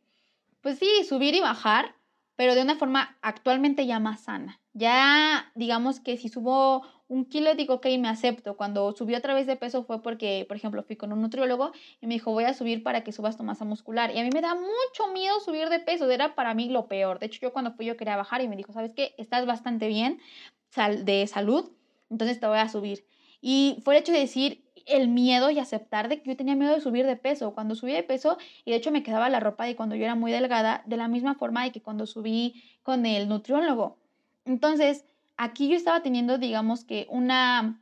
[0.61, 1.95] pues sí, subir y bajar,
[2.35, 4.61] pero de una forma actualmente ya más sana.
[4.73, 8.55] Ya, digamos que si subo un kilo, digo, ok, me acepto.
[8.55, 12.05] Cuando subí otra vez de peso fue porque, por ejemplo, fui con un nutriólogo y
[12.05, 14.13] me dijo, voy a subir para que subas tu masa muscular.
[14.13, 17.17] Y a mí me da mucho miedo subir de peso, era para mí lo peor.
[17.17, 19.15] De hecho, yo cuando fui yo quería bajar y me dijo, ¿sabes qué?
[19.17, 20.19] Estás bastante bien
[21.03, 21.71] de salud,
[22.11, 23.07] entonces te voy a subir.
[23.41, 26.73] Y fue el hecho de decir, el miedo y aceptar de que yo tenía miedo
[26.73, 27.53] de subir de peso.
[27.53, 30.15] Cuando subí de peso, y de hecho me quedaba la ropa de cuando yo era
[30.15, 33.97] muy delgada, de la misma forma de que cuando subí con el nutriólogo.
[34.45, 37.81] Entonces, aquí yo estaba teniendo, digamos que, una,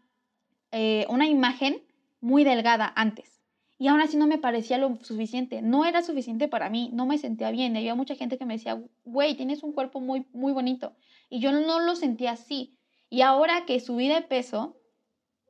[0.72, 1.84] eh, una imagen
[2.22, 3.42] muy delgada antes.
[3.78, 5.62] Y aún así no me parecía lo suficiente.
[5.62, 7.76] No era suficiente para mí, no me sentía bien.
[7.76, 10.96] Había mucha gente que me decía, güey, tienes un cuerpo muy, muy bonito.
[11.30, 12.78] Y yo no lo sentía así.
[13.10, 14.78] Y ahora que subí de peso,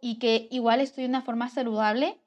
[0.05, 2.19] y que igual estoy de una forma saludable,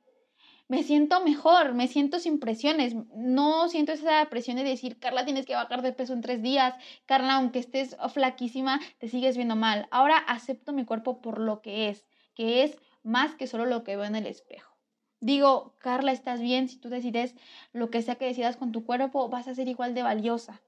[0.66, 5.46] me siento mejor, me siento sin presiones, no siento esa presión de decir, Carla, tienes
[5.46, 6.74] que bajar de peso en tres días,
[7.06, 9.86] Carla, aunque estés flaquísima, te sigues viendo mal.
[9.92, 13.94] Ahora acepto mi cuerpo por lo que es, que es más que solo lo que
[13.94, 14.76] veo en el espejo.
[15.20, 17.36] Digo, Carla, estás bien, si tú decides
[17.72, 20.60] lo que sea que decidas con tu cuerpo, vas a ser igual de valiosa.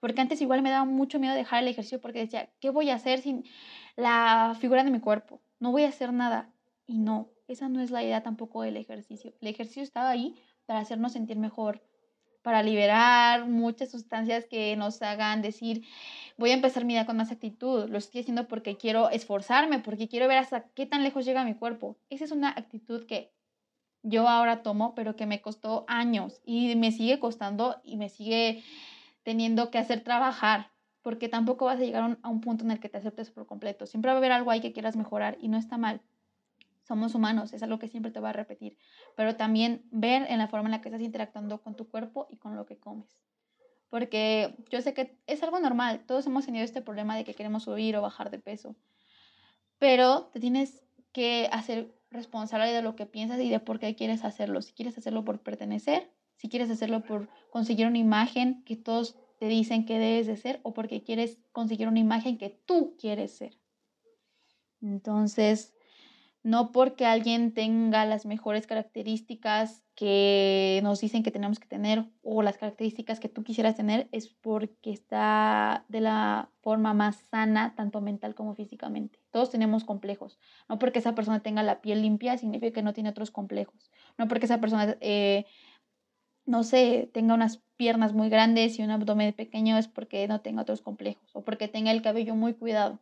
[0.00, 2.96] Porque antes igual me daba mucho miedo dejar el ejercicio porque decía, ¿qué voy a
[2.96, 3.44] hacer sin
[3.94, 5.40] la figura de mi cuerpo?
[5.58, 6.50] No voy a hacer nada.
[6.86, 9.34] Y no, esa no es la idea tampoco del ejercicio.
[9.40, 11.82] El ejercicio estaba ahí para hacernos sentir mejor,
[12.42, 15.84] para liberar muchas sustancias que nos hagan decir,
[16.36, 20.08] voy a empezar mi día con más actitud, lo estoy haciendo porque quiero esforzarme, porque
[20.08, 21.98] quiero ver hasta qué tan lejos llega mi cuerpo.
[22.08, 23.32] Esa es una actitud que
[24.04, 28.62] yo ahora tomo, pero que me costó años y me sigue costando y me sigue
[29.24, 30.70] teniendo que hacer trabajar,
[31.02, 33.86] porque tampoco vas a llegar a un punto en el que te aceptes por completo.
[33.86, 36.00] Siempre va a haber algo ahí que quieras mejorar y no está mal.
[36.86, 38.78] Somos humanos, es algo que siempre te va a repetir,
[39.16, 42.36] pero también ver en la forma en la que estás interactuando con tu cuerpo y
[42.36, 43.18] con lo que comes.
[43.88, 47.64] Porque yo sé que es algo normal, todos hemos tenido este problema de que queremos
[47.64, 48.76] subir o bajar de peso,
[49.78, 54.24] pero te tienes que hacer responsable de lo que piensas y de por qué quieres
[54.24, 54.62] hacerlo.
[54.62, 59.48] Si quieres hacerlo por pertenecer, si quieres hacerlo por conseguir una imagen que todos te
[59.48, 63.58] dicen que debes de ser o porque quieres conseguir una imagen que tú quieres ser.
[64.80, 65.75] Entonces,
[66.46, 72.40] no porque alguien tenga las mejores características que nos dicen que tenemos que tener o
[72.40, 78.00] las características que tú quisieras tener, es porque está de la forma más sana, tanto
[78.00, 79.18] mental como físicamente.
[79.32, 80.38] Todos tenemos complejos.
[80.68, 83.90] No porque esa persona tenga la piel limpia significa que no tiene otros complejos.
[84.16, 85.46] No porque esa persona, eh,
[86.44, 90.62] no sé, tenga unas piernas muy grandes y un abdomen pequeño es porque no tenga
[90.62, 93.00] otros complejos o porque tenga el cabello muy cuidado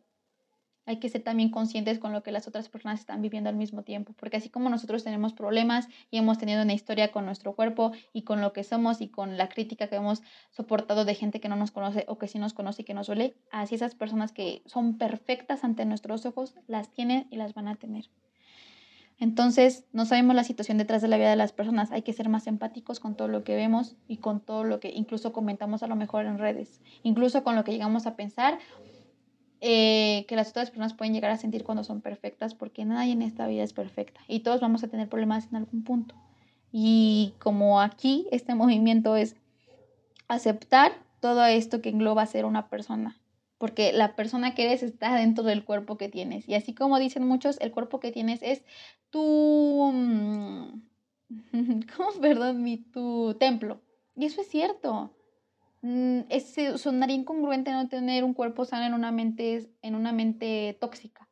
[0.85, 3.83] hay que ser también conscientes con lo que las otras personas están viviendo al mismo
[3.83, 7.91] tiempo, porque así como nosotros tenemos problemas y hemos tenido una historia con nuestro cuerpo
[8.13, 10.21] y con lo que somos y con la crítica que hemos
[10.51, 13.07] soportado de gente que no nos conoce o que sí nos conoce y que nos
[13.07, 17.67] duele, así esas personas que son perfectas ante nuestros ojos las tienen y las van
[17.67, 18.09] a tener.
[19.17, 21.91] Entonces, no sabemos la situación detrás de la vida de las personas.
[21.91, 24.89] Hay que ser más empáticos con todo lo que vemos y con todo lo que
[24.89, 28.59] incluso comentamos a lo mejor en redes, incluso con lo que llegamos a pensar
[29.67, 33.23] eh, que las otras personas pueden llegar a sentir cuando son perfectas, porque nadie en
[33.23, 36.13] esta vida es perfecta y todos vamos a tener problemas en algún punto.
[36.71, 39.35] Y como aquí este movimiento es
[40.27, 43.19] aceptar todo esto que engloba ser una persona,
[43.57, 46.47] porque la persona que eres está dentro del cuerpo que tienes.
[46.47, 48.61] Y así como dicen muchos, el cuerpo que tienes es
[49.09, 49.91] tu...
[49.91, 50.81] Mm,
[51.97, 52.11] ¿Cómo?
[52.21, 53.81] Perdón, mi, tu templo.
[54.15, 55.14] Y eso es cierto.
[55.87, 60.75] Mm, es, sonaría incongruente no tener un cuerpo sano en una mente, en una mente
[60.81, 61.29] tóxica.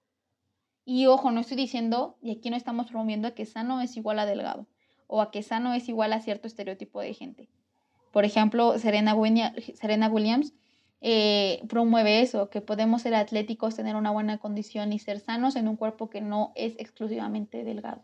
[0.86, 4.28] Y ojo, no estoy diciendo, y aquí no estamos promoviendo que sano es igual a
[4.28, 4.68] delgado,
[5.08, 7.50] o a que sano es igual a cierto estereotipo de gente.
[8.12, 10.54] Por ejemplo, Serena, Williams
[11.02, 15.68] eh, promueve eso, que podemos ser atléticos, tener una buena condición y ser sanos en
[15.68, 18.04] un cuerpo que no es exclusivamente delgado.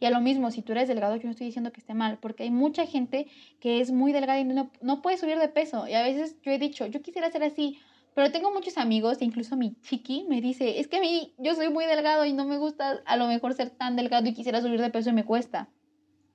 [0.00, 2.18] Y a lo mismo, si tú eres delgado, yo no estoy diciendo que esté mal,
[2.18, 3.26] porque hay mucha gente
[3.60, 5.86] que es muy delgada y no, no puede subir de peso.
[5.86, 7.78] Y a veces yo he dicho, yo quisiera ser así,
[8.14, 11.54] pero tengo muchos amigos, e incluso mi chiqui me dice, es que a mí yo
[11.54, 14.62] soy muy delgado y no me gusta a lo mejor ser tan delgado y quisiera
[14.62, 15.68] subir de peso y me cuesta.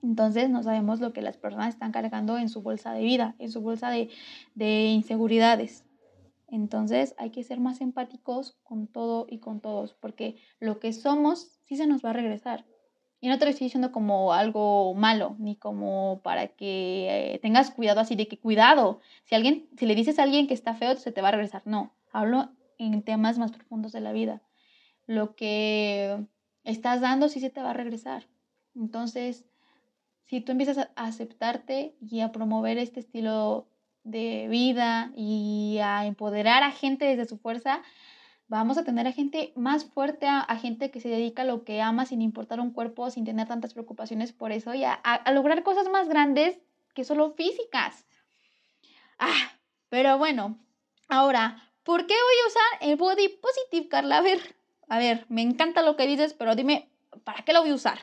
[0.04, 3.52] Entonces no sabemos lo que las personas están cargando en su bolsa de vida, en
[3.52, 4.10] su bolsa de,
[4.54, 5.86] de inseguridades.
[6.48, 11.60] Entonces hay que ser más empáticos con todo y con todos, porque lo que somos
[11.64, 12.66] sí se nos va a regresar.
[13.26, 17.72] Y no te lo estoy diciendo como algo malo, ni como para que eh, tengas
[17.72, 19.02] cuidado así de que cuidado.
[19.24, 21.64] Si alguien, si le dices a alguien que está feo, se te va a regresar.
[21.66, 24.44] No, hablo en temas más profundos de la vida.
[25.08, 26.24] Lo que
[26.66, 28.28] estás dando sí se te va a regresar.
[28.76, 29.44] Entonces,
[30.28, 33.68] si tú empiezas a aceptarte y a promover este estilo
[34.04, 37.82] de vida y a empoderar a gente desde su fuerza,
[38.48, 41.82] vamos a tener a gente más fuerte, a, gente que se dedica a lo que
[41.82, 45.00] ama sin importar un cuerpo, sin tener tantas preocupaciones por eso y a,
[45.34, 46.60] lograr cosas más grandes
[46.94, 48.06] que solo físicas.
[49.20, 49.54] Ah,
[49.90, 50.60] pero bueno,
[51.08, 54.18] ahora, ¿por qué voy a usar el body positive, Carla?
[54.18, 54.56] A ver,
[54.90, 56.90] a ver, me encanta lo que dices, pero dime,
[57.24, 58.00] ¿para qué lo voy a usar?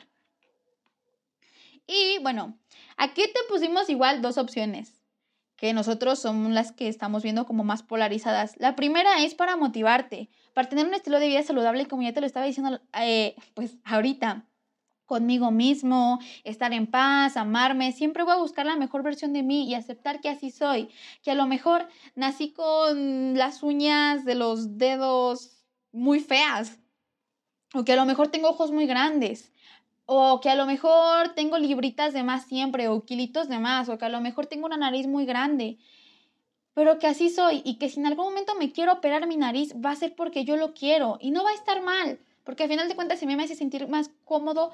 [1.87, 2.57] Y bueno,
[2.97, 5.02] aquí te pusimos igual dos opciones
[5.55, 8.55] que nosotros somos las que estamos viendo como más polarizadas.
[8.57, 12.21] La primera es para motivarte, para tener un estilo de vida saludable, como ya te
[12.21, 14.45] lo estaba diciendo, eh, pues ahorita
[15.05, 19.69] conmigo mismo, estar en paz, amarme, siempre voy a buscar la mejor versión de mí
[19.69, 20.89] y aceptar que así soy,
[21.21, 26.79] que a lo mejor nací con las uñas de los dedos muy feas,
[27.73, 29.51] o que a lo mejor tengo ojos muy grandes,
[30.05, 33.97] o que a lo mejor tengo libritas de más siempre, o kilitos de más, o
[33.97, 35.77] que a lo mejor tengo una nariz muy grande,
[36.73, 39.73] pero que así soy y que si en algún momento me quiero operar mi nariz,
[39.75, 42.69] va a ser porque yo lo quiero y no va a estar mal, porque al
[42.69, 44.71] final de cuentas si me hace sentir más cómodo,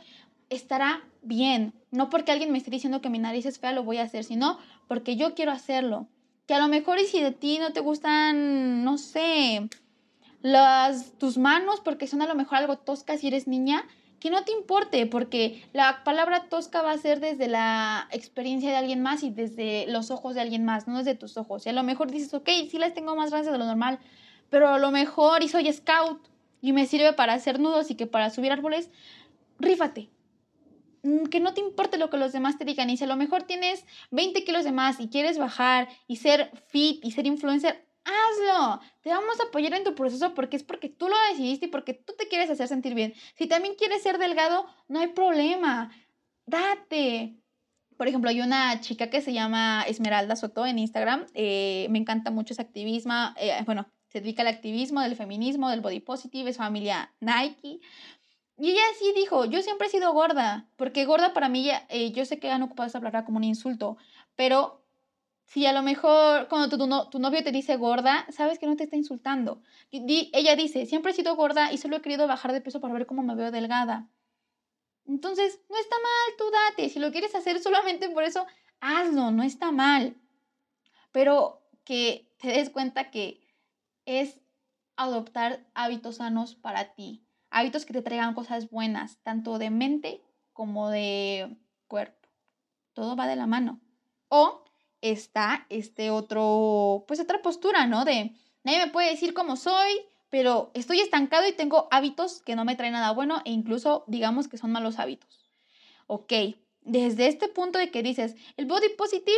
[0.50, 1.74] estará bien.
[1.92, 4.24] No porque alguien me esté diciendo que mi nariz es fea, lo voy a hacer,
[4.24, 6.08] sino porque yo quiero hacerlo.
[6.48, 9.70] Que a lo mejor y si de ti no te gustan, no sé,
[10.42, 13.86] las, tus manos porque son a lo mejor algo toscas si eres niña,
[14.20, 18.76] que no te importe, porque la palabra tosca va a ser desde la experiencia de
[18.76, 21.66] alguien más y desde los ojos de alguien más, no desde tus ojos.
[21.66, 24.00] Y a lo mejor dices, ok, sí las tengo más grandes de lo normal,
[24.50, 26.28] pero a lo mejor y soy scout
[26.62, 28.90] y me sirve para hacer nudos y que para subir árboles,
[29.60, 30.10] rífate.
[31.04, 32.90] Mm, que no te importe lo que los demás te digan.
[32.90, 36.52] Y si a lo mejor tienes 20 kilos de más y quieres bajar y ser
[36.68, 38.82] fit y ser influencer, hazlo.
[39.02, 41.94] Te vamos a apoyar en tu proceso porque es porque tú lo decidiste y porque
[41.94, 43.14] tú te quieres hacer sentir bien.
[43.36, 45.92] Si también quieres ser delgado, no hay problema.
[46.46, 47.36] Date.
[47.98, 51.26] Por ejemplo, hay una chica que se llama Esmeralda Soto en Instagram.
[51.34, 53.14] Eh, me encanta mucho ese activismo.
[53.38, 57.80] Eh, bueno, se dedica al activismo, del feminismo, del body positive, es familia Nike.
[58.58, 62.26] Y ella sí dijo, yo siempre he sido gorda, porque gorda para mí, eh, yo
[62.26, 63.98] sé que han ocupado esa palabra como un insulto,
[64.36, 64.79] pero
[65.50, 68.84] si a lo mejor cuando tu, tu, novio te dice gorda, sabes que no te
[68.84, 69.64] está insultando.
[69.92, 73.08] ella dice, siempre he sido gorda y solo he querido bajar de peso para ver
[73.08, 74.08] cómo me veo delgada.
[75.08, 76.90] Entonces, no está mal, tú date.
[76.90, 78.46] Si lo quieres hacer solamente por eso,
[78.80, 80.16] hazlo, no está mal.
[81.12, 83.42] Pero que te des cuenta que
[84.06, 84.40] es
[84.98, 90.22] adoptar hábitos sanos para ti, hábitos que te traigan cosas buenas, tanto de mente
[90.54, 91.58] como de
[91.88, 92.30] cuerpo.
[92.94, 93.82] Todo va de la mano.
[94.28, 94.69] O
[95.02, 98.06] está este otro, pues otra postura, ¿no?
[98.06, 98.34] De
[98.64, 99.92] nadie me puede decir cómo soy,
[100.30, 104.48] pero estoy estancado y tengo hábitos que no me traen nada bueno e incluso digamos
[104.48, 105.50] que son malos hábitos.
[106.08, 106.34] Ok,
[106.82, 109.38] desde este punto de que dices, el body positive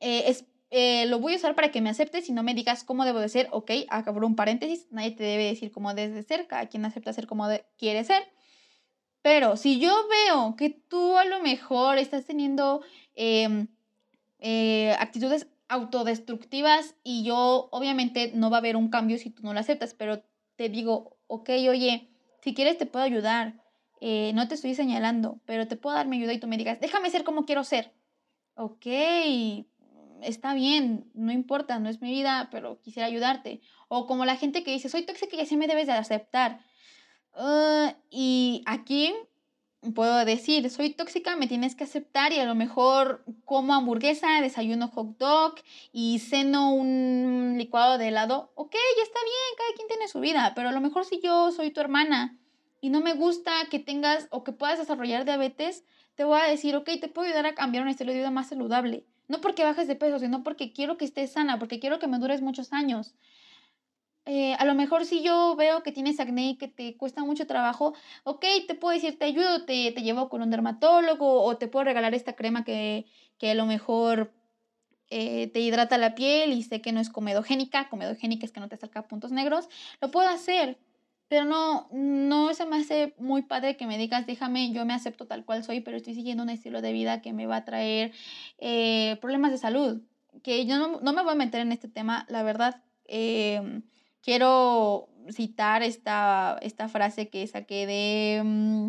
[0.00, 2.82] eh, es eh, lo voy a usar para que me aceptes y no me digas
[2.82, 3.46] cómo debo de ser.
[3.52, 7.12] Ok, acabo un paréntesis, nadie te debe decir cómo debes de ser, cada quien acepta
[7.12, 8.22] ser como quiere ser.
[9.20, 12.82] Pero si yo veo que tú a lo mejor estás teniendo
[13.14, 13.68] em,
[14.44, 19.54] eh, actitudes autodestructivas y yo obviamente no va a haber un cambio si tú no
[19.54, 20.24] lo aceptas, pero
[20.56, 22.10] te digo, ok, oye,
[22.42, 23.62] si quieres te puedo ayudar,
[24.00, 26.80] eh, no te estoy señalando, pero te puedo dar mi ayuda y tú me digas,
[26.80, 27.94] déjame ser como quiero ser.
[28.54, 28.86] Ok,
[30.22, 33.60] está bien, no importa, no es mi vida, pero quisiera ayudarte.
[33.86, 36.58] O como la gente que dice, soy tóxica y así me debes de aceptar.
[37.32, 39.14] Ah, y aquí
[39.94, 44.88] puedo decir, soy tóxica, me tienes que aceptar y a lo mejor como hamburguesa, desayuno
[44.88, 45.54] hot dog
[45.92, 48.52] y ceno un licuado de helado.
[48.54, 51.50] Ok, ya está bien, cada quien tiene su vida, pero a lo mejor si yo
[51.50, 52.38] soy tu hermana
[52.80, 56.76] y no me gusta que tengas o que puedas desarrollar diabetes, te voy a decir,
[56.76, 59.06] ok, te puedo ayudar a cambiar un estilo de vida más saludable.
[59.28, 62.18] No porque bajes de peso, sino porque quiero que estés sana, porque quiero que me
[62.18, 63.14] dures muchos años.
[64.24, 67.46] Eh, a lo mejor si yo veo que tienes acné y que te cuesta mucho
[67.46, 71.66] trabajo, ok, te puedo decir, te ayudo, te, te llevo con un dermatólogo o te
[71.66, 73.06] puedo regalar esta crema que,
[73.38, 74.32] que a lo mejor
[75.10, 78.68] eh, te hidrata la piel y sé que no es comedogénica, comedogénica es que no
[78.68, 79.68] te saca puntos negros,
[80.00, 80.78] lo puedo hacer,
[81.28, 85.26] pero no, no se me hace muy padre que me digas, déjame, yo me acepto
[85.26, 88.12] tal cual soy, pero estoy siguiendo un estilo de vida que me va a traer
[88.58, 90.00] eh, problemas de salud.
[90.42, 92.82] Que yo no, no, me voy a meter en este tema, la verdad.
[93.06, 93.82] Eh,
[94.22, 98.88] quiero citar esta, esta frase que saqué de mm,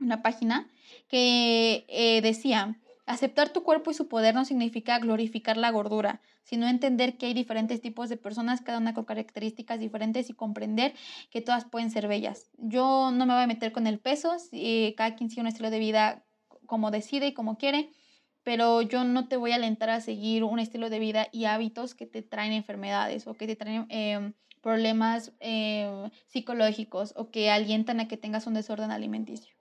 [0.00, 0.68] una página
[1.08, 6.68] que eh, decía, Aceptar tu cuerpo y su poder no significa glorificar la gordura, sino
[6.68, 10.94] entender que hay diferentes tipos de personas, cada una con características diferentes y comprender
[11.28, 12.50] que todas pueden ser bellas.
[12.58, 14.36] Yo no me voy a meter con el peso,
[14.96, 16.24] cada quien sigue un estilo de vida
[16.66, 17.90] como decide y como quiere,
[18.44, 21.96] pero yo no te voy a alentar a seguir un estilo de vida y hábitos
[21.96, 28.00] que te traen enfermedades o que te traen em, problemas em, psicológicos o que alientan
[28.00, 29.54] a que tengas un desorden alimenticio.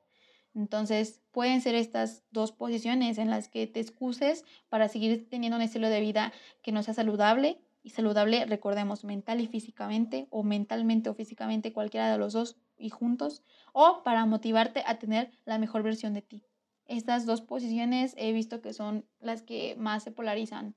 [0.54, 5.64] Entonces, pueden ser estas dos posiciones en las que te excuses para seguir teniendo un
[5.64, 7.60] estilo de vida que no sea saludable.
[7.84, 12.90] Y saludable, recordemos, mental y físicamente, o mentalmente o físicamente, cualquiera de los dos y
[12.90, 13.42] juntos,
[13.74, 16.44] o para motivarte a tener la mejor versión de ti.
[16.86, 20.76] Estas dos posiciones he visto que son las que más se polarizan.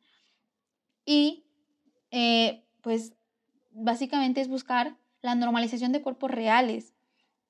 [1.04, 1.44] Y
[2.10, 3.12] eh, pues
[3.74, 6.94] básicamente es buscar la normalización de cuerpos reales.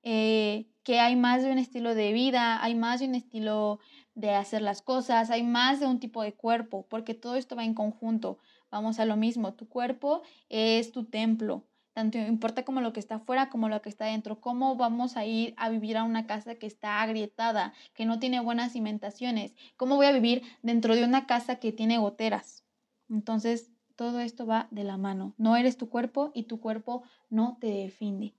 [0.02, 3.78] Eh, que hay más de un estilo de vida, hay más de un estilo
[4.14, 7.64] de hacer las cosas, hay más de un tipo de cuerpo, porque todo esto va
[7.64, 8.38] en conjunto.
[8.70, 13.16] Vamos a lo mismo, tu cuerpo es tu templo, tanto importa como lo que está
[13.16, 14.40] afuera como lo que está dentro.
[14.40, 18.40] ¿Cómo vamos a ir a vivir a una casa que está agrietada, que no tiene
[18.40, 19.54] buenas cimentaciones?
[19.76, 22.64] ¿Cómo voy a vivir dentro de una casa que tiene goteras?
[23.08, 25.34] Entonces, todo esto va de la mano.
[25.38, 28.34] No eres tu cuerpo y tu cuerpo no te define.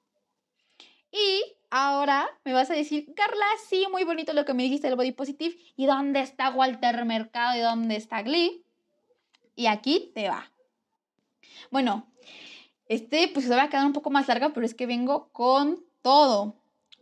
[1.12, 4.98] Y ahora me vas a decir, Carla, sí, muy bonito lo que me dijiste del
[4.98, 5.56] body positive.
[5.78, 8.66] ¿Y dónde está Walter Mercado y dónde está Glee?
[9.56, 10.52] Y aquí te va.
[11.72, 12.12] Bueno,
[12.88, 15.84] este pues se va a quedar un poco más larga, pero es que vengo con
[16.02, 16.56] todo.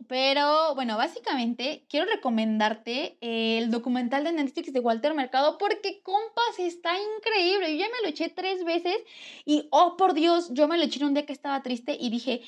[0.08, 6.92] Pero bueno, básicamente quiero recomendarte el documental de Netflix de Walter Mercado porque, compas, está
[7.16, 7.72] increíble.
[7.72, 8.96] Yo ya me lo eché tres veces
[9.44, 12.42] y, oh por Dios, yo me lo eché un día que estaba triste y dije,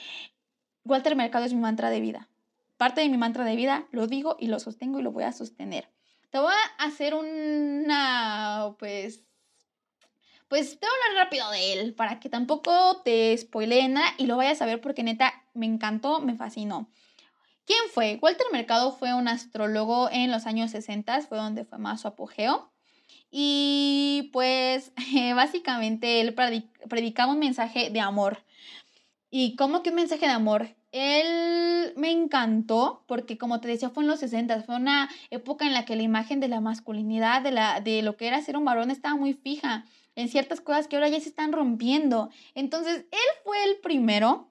[0.85, 2.29] Walter Mercado es mi mantra de vida.
[2.77, 5.33] Parte de mi mantra de vida, lo digo y lo sostengo y lo voy a
[5.33, 5.89] sostener.
[6.31, 9.23] Te voy a hacer una, pues,
[10.49, 14.27] pues te voy a hablar rápido de él para que tampoco te spoileen nada y
[14.27, 16.91] lo vayas a ver porque neta me encantó, me fascinó.
[17.67, 18.19] ¿Quién fue?
[18.23, 22.71] Walter Mercado fue un astrólogo en los años 60, fue donde fue más su apogeo.
[23.31, 24.93] Y pues
[25.35, 26.35] básicamente él
[26.89, 28.45] predicaba un mensaje de amor.
[29.31, 30.77] ¿Y cómo que un mensaje de amor?
[30.93, 35.75] Él me encantó porque, como te decía, fue en los 60, fue una época en
[35.75, 38.65] la que la imagen de la masculinidad, de, la, de lo que era ser un
[38.65, 42.31] varón, estaba muy fija en ciertas cosas que ahora ya se están rompiendo.
[42.55, 44.49] Entonces, él fue el primero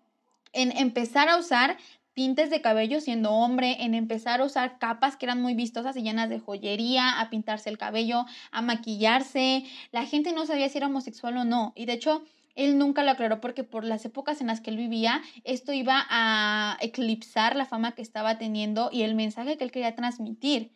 [0.55, 1.77] en empezar a usar
[2.15, 6.01] tintes de cabello siendo hombre, en empezar a usar capas que eran muy vistosas y
[6.01, 9.63] llenas de joyería, a pintarse el cabello, a maquillarse.
[9.91, 11.73] La gente no sabía si era homosexual o no.
[11.75, 12.23] Y de hecho,
[12.55, 16.07] él nunca lo aclaró porque por las épocas en las que él vivía, esto iba
[16.09, 20.71] a eclipsar la fama que estaba teniendo y el mensaje que él quería transmitir.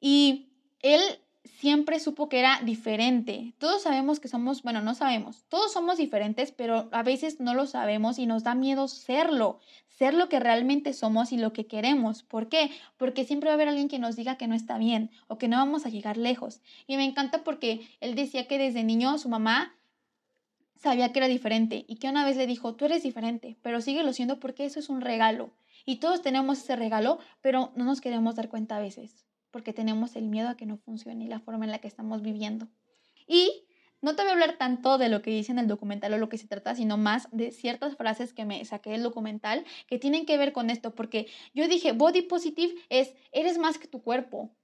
[0.00, 0.48] Y
[0.80, 1.00] él
[1.44, 3.54] siempre supo que era diferente.
[3.58, 7.66] Todos sabemos que somos, bueno, no sabemos, todos somos diferentes, pero a veces no lo
[7.66, 9.60] sabemos y nos da miedo serlo,
[9.98, 12.22] ser lo que realmente somos y lo que queremos.
[12.22, 12.70] ¿Por qué?
[12.96, 15.48] Porque siempre va a haber alguien que nos diga que no está bien o que
[15.48, 16.60] no vamos a llegar lejos.
[16.86, 19.74] Y me encanta porque él decía que desde niño su mamá
[20.76, 24.12] sabía que era diferente y que una vez le dijo, tú eres diferente, pero síguelo
[24.12, 25.50] siendo porque eso es un regalo.
[25.84, 29.26] Y todos tenemos ese regalo, pero no nos queremos dar cuenta a veces
[29.56, 32.68] porque tenemos el miedo a que no funcione la forma en la que estamos viviendo.
[33.26, 33.65] Y
[34.06, 36.28] no te voy a hablar tanto de lo que dice en el documental o lo
[36.28, 40.26] que se trata, sino más de ciertas frases que me saqué del documental que tienen
[40.26, 44.54] que ver con esto, porque yo dije, body positive es, eres más que tu cuerpo,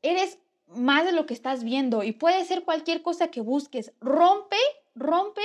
[0.00, 4.56] eres más de lo que estás viendo y puede ser cualquier cosa que busques, rompe,
[4.94, 5.42] rompe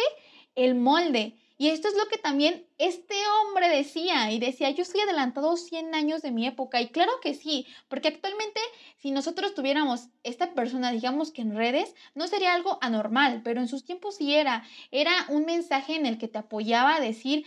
[0.55, 1.35] el molde.
[1.61, 5.93] Y esto es lo que también este hombre decía y decía, yo estoy adelantado 100
[5.93, 8.61] años de mi época y claro que sí, porque actualmente
[8.95, 13.67] si nosotros tuviéramos esta persona, digamos que en redes, no sería algo anormal, pero en
[13.67, 17.45] sus tiempos sí era, era un mensaje en el que te apoyaba a decir,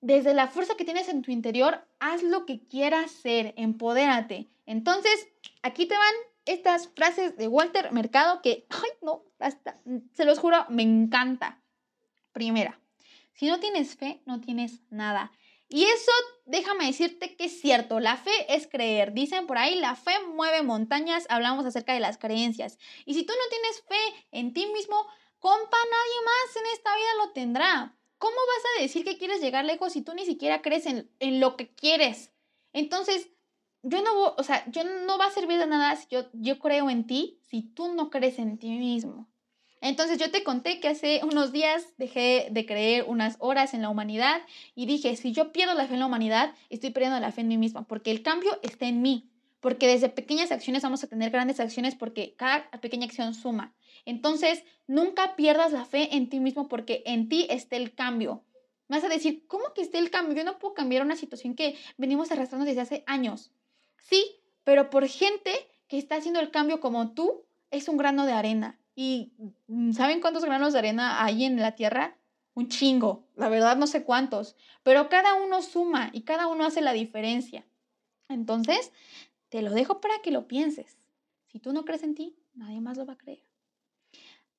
[0.00, 4.48] desde la fuerza que tienes en tu interior, haz lo que quieras ser, empodérate.
[4.64, 5.28] Entonces,
[5.60, 6.14] aquí te van
[6.46, 9.78] estas frases de Walter Mercado que, ay, no, hasta,
[10.14, 11.60] se los juro, me encanta.
[12.32, 12.80] Primera,
[13.40, 15.32] si no tienes fe, no tienes nada.
[15.66, 16.12] Y eso,
[16.44, 19.14] déjame decirte que es cierto, la fe es creer.
[19.14, 22.76] Dicen por ahí, la fe mueve montañas, hablamos acerca de las creencias.
[23.06, 25.06] Y si tú no tienes fe en ti mismo,
[25.38, 27.96] compa, nadie más en esta vida lo tendrá.
[28.18, 31.40] ¿Cómo vas a decir que quieres llegar lejos si tú ni siquiera crees en, en
[31.40, 32.30] lo que quieres?
[32.74, 33.30] Entonces,
[33.82, 36.90] yo no, o sea, yo no va a servir de nada si yo, yo creo
[36.90, 39.29] en ti si tú no crees en ti mismo.
[39.80, 43.88] Entonces yo te conté que hace unos días dejé de creer unas horas en la
[43.88, 44.42] humanidad
[44.74, 47.48] y dije, si yo pierdo la fe en la humanidad, estoy perdiendo la fe en
[47.48, 51.30] mí misma, porque el cambio está en mí, porque desde pequeñas acciones vamos a tener
[51.30, 53.72] grandes acciones porque cada pequeña acción suma.
[54.04, 58.44] Entonces, nunca pierdas la fe en ti mismo porque en ti está el cambio.
[58.88, 60.34] Me vas a decir, ¿cómo que está el cambio?
[60.34, 63.52] Yo no puedo cambiar una situación que venimos arrastrando desde hace años.
[63.98, 65.52] Sí, pero por gente
[65.86, 68.79] que está haciendo el cambio como tú, es un grano de arena.
[69.02, 69.32] Y
[69.66, 72.18] mm, ¿saben cuántos granos de arena hay en la Tierra?
[72.52, 76.82] Un chingo, la verdad no sé cuántos, pero cada uno suma y cada uno hace
[76.82, 77.66] la diferencia.
[78.28, 78.92] Entonces,
[79.48, 80.98] te lo dejo para que lo pienses.
[81.46, 83.42] Si tú no crees en ti, nadie más lo va a creer.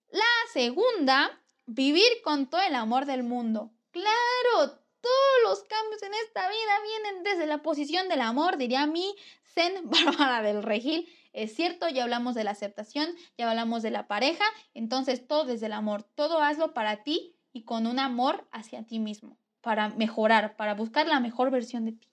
[0.09, 3.69] La segunda, vivir con todo el amor del mundo.
[3.91, 4.71] Claro,
[5.01, 9.13] todos los cambios en esta vida vienen desde la posición del amor, diría mi
[9.53, 11.07] Zen Bárbara del Regil.
[11.33, 13.07] Es cierto, ya hablamos de la aceptación,
[13.37, 17.63] ya hablamos de la pareja, entonces todo desde el amor, todo hazlo para ti y
[17.63, 22.11] con un amor hacia ti mismo, para mejorar, para buscar la mejor versión de ti.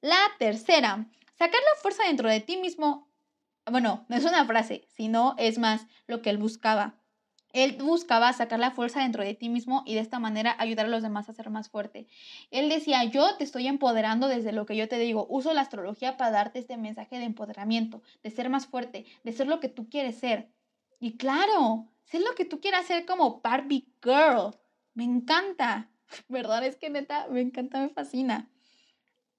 [0.00, 3.10] La tercera, sacar la fuerza dentro de ti mismo.
[3.70, 7.00] Bueno, no es una frase, sino es más lo que él buscaba.
[7.54, 10.88] Él buscaba sacar la fuerza dentro de ti mismo y de esta manera ayudar a
[10.88, 12.08] los demás a ser más fuerte.
[12.50, 15.28] Él decía, yo te estoy empoderando desde lo que yo te digo.
[15.30, 19.46] Uso la astrología para darte este mensaje de empoderamiento, de ser más fuerte, de ser
[19.46, 20.50] lo que tú quieres ser.
[20.98, 24.56] Y claro, ser lo que tú quieras ser como Barbie Girl.
[24.94, 25.88] Me encanta.
[26.28, 26.66] ¿Verdad?
[26.66, 28.50] Es que neta, me encanta, me fascina.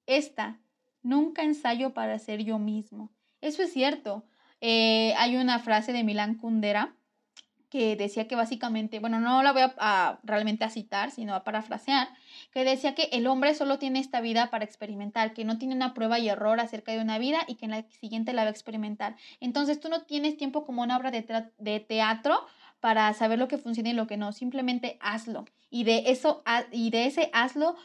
[0.05, 0.61] Esta,
[1.03, 3.11] nunca ensayo para ser yo mismo.
[3.41, 4.23] Eso es cierto.
[4.61, 6.95] Eh, hay una frase de Milán Kundera
[7.69, 12.09] que decía que básicamente, bueno, no la voy a, realmente a citar, sino a parafrasear,
[12.51, 15.93] que decía que el hombre solo tiene esta vida para experimentar, que no tiene una
[15.93, 18.51] prueba y error acerca de una vida y que en la siguiente la va a
[18.51, 19.15] experimentar.
[19.39, 22.45] Entonces tú no tienes tiempo como una obra de, teatro
[22.79, 25.45] para saber lo que funciona y lo que no, simplemente hazlo.
[25.69, 27.75] Y de eso, y de ese hazlo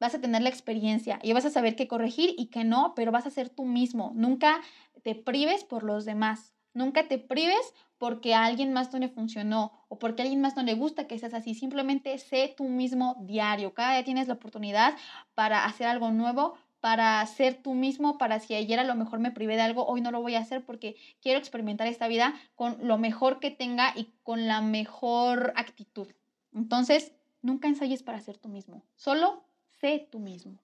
[0.00, 3.12] vas a tener la experiencia y vas a saber qué corregir y qué no, pero
[3.12, 4.12] vas a ser tú mismo.
[4.14, 4.60] Nunca
[5.02, 6.55] te prives por los demás.
[6.76, 10.56] Nunca te prives porque a alguien más no le funcionó o porque a alguien más
[10.56, 11.54] no le gusta que seas así.
[11.54, 13.72] Simplemente sé tú mismo diario.
[13.72, 14.94] Cada día tienes la oportunidad
[15.34, 19.30] para hacer algo nuevo, para ser tú mismo, para si ayer a lo mejor me
[19.30, 22.76] privé de algo, hoy no lo voy a hacer porque quiero experimentar esta vida con
[22.86, 26.08] lo mejor que tenga y con la mejor actitud.
[26.54, 28.82] Entonces, nunca ensayes para ser tú mismo.
[28.96, 29.42] Solo
[29.80, 30.58] sé tú mismo.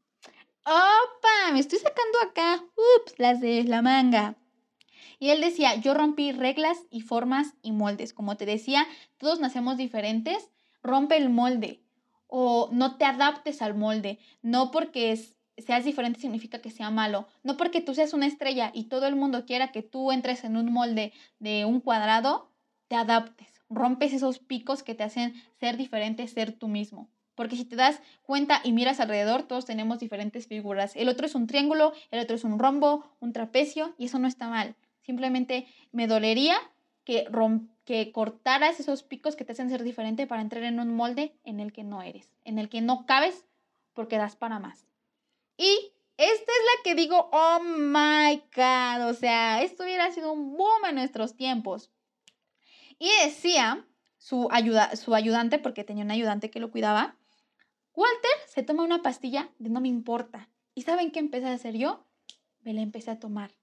[0.66, 1.52] ¡Opa!
[1.54, 2.62] Me estoy sacando acá.
[2.76, 4.36] Ups, las de la manga.
[5.22, 8.12] Y él decía, yo rompí reglas y formas y moldes.
[8.12, 10.50] Como te decía, todos nacemos diferentes.
[10.82, 11.80] Rompe el molde
[12.26, 14.18] o no te adaptes al molde.
[14.42, 15.16] No porque
[15.58, 17.28] seas diferente significa que sea malo.
[17.44, 20.56] No porque tú seas una estrella y todo el mundo quiera que tú entres en
[20.56, 22.50] un molde de un cuadrado,
[22.88, 23.46] te adaptes.
[23.70, 27.08] Rompes esos picos que te hacen ser diferente, ser tú mismo.
[27.36, 30.96] Porque si te das cuenta y miras alrededor, todos tenemos diferentes figuras.
[30.96, 34.26] El otro es un triángulo, el otro es un rombo, un trapecio, y eso no
[34.26, 34.74] está mal.
[35.02, 36.56] Simplemente me dolería
[37.04, 37.26] que,
[37.84, 41.60] que cortaras esos picos que te hacen ser diferente para entrar en un molde en
[41.60, 43.44] el que no eres, en el que no cabes
[43.92, 44.86] porque das para más.
[45.56, 50.56] Y esta es la que digo, oh my god, o sea, esto hubiera sido un
[50.56, 51.90] boom en nuestros tiempos.
[52.98, 53.84] Y decía
[54.18, 57.16] su, ayuda, su ayudante, porque tenía un ayudante que lo cuidaba,
[57.94, 60.48] Walter se toma una pastilla de no me importa.
[60.74, 62.06] ¿Y saben qué empecé a hacer yo?
[62.60, 63.54] Me la empecé a tomar.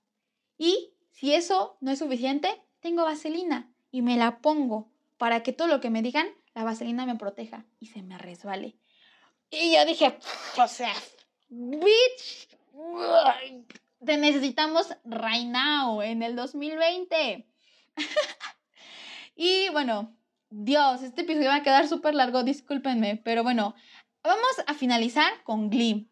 [0.58, 5.68] Y si eso no es suficiente, tengo vaselina y me la pongo para que todo
[5.68, 8.78] lo que me digan, la vaselina me proteja y se me resbale.
[9.52, 10.18] Y yo dije,
[10.58, 10.94] o sea,
[11.50, 12.48] bitch,
[14.06, 17.48] te necesitamos right now, en el 2020.
[19.36, 20.16] y bueno,
[20.50, 23.76] Dios, este episodio va a quedar súper largo, discúlpenme, pero bueno,
[24.24, 26.08] vamos a finalizar con Glee.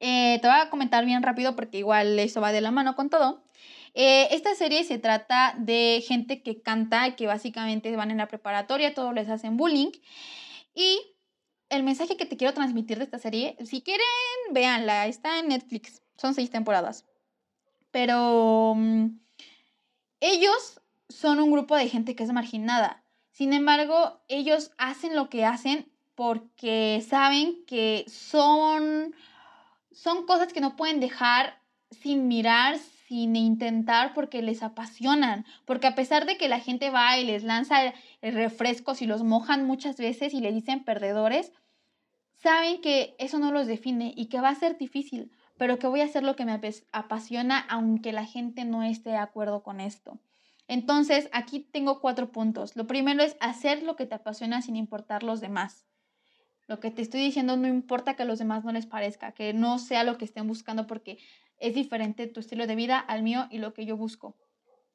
[0.00, 3.10] Eh, te voy a comentar bien rápido porque igual eso va de la mano con
[3.10, 3.42] todo.
[3.94, 8.94] Eh, esta serie se trata de gente que canta, que básicamente van en la preparatoria,
[8.94, 9.90] todos les hacen bullying.
[10.74, 11.00] Y
[11.68, 14.06] el mensaje que te quiero transmitir de esta serie, si quieren,
[14.52, 17.06] véanla, está en Netflix, son seis temporadas.
[17.90, 19.18] Pero mm,
[20.20, 23.04] ellos son un grupo de gente que es marginada.
[23.30, 29.14] Sin embargo, ellos hacen lo que hacen porque saben que son,
[29.92, 32.78] son cosas que no pueden dejar sin mirar,
[33.08, 37.42] sin intentar porque les apasionan, porque a pesar de que la gente va y les
[37.42, 41.52] lanza refrescos y los mojan muchas veces y le dicen perdedores,
[42.34, 46.02] saben que eso no los define y que va a ser difícil, pero que voy
[46.02, 46.60] a hacer lo que me
[46.92, 50.18] apasiona aunque la gente no esté de acuerdo con esto.
[50.66, 52.76] Entonces, aquí tengo cuatro puntos.
[52.76, 55.86] Lo primero es hacer lo que te apasiona sin importar los demás.
[56.66, 59.54] Lo que te estoy diciendo no importa que a los demás no les parezca, que
[59.54, 61.18] no sea lo que estén buscando porque
[61.58, 64.36] es diferente tu estilo de vida al mío y lo que yo busco.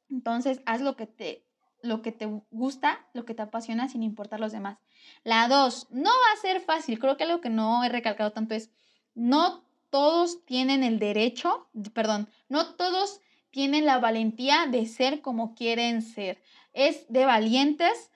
[0.10, 1.46] Entonces, haz lo que te
[1.84, 4.80] lo que te gusta, lo que te apasiona sin importar los demás.
[5.26, 6.98] La dos, no va a ser fácil.
[6.98, 8.72] Creo que algo que no he recalcado tanto es,
[9.14, 13.20] no todos tienen el derecho, perdón, no todos
[13.52, 16.42] tienen la valentía de ser como quieren ser.
[16.72, 18.12] Es de valientes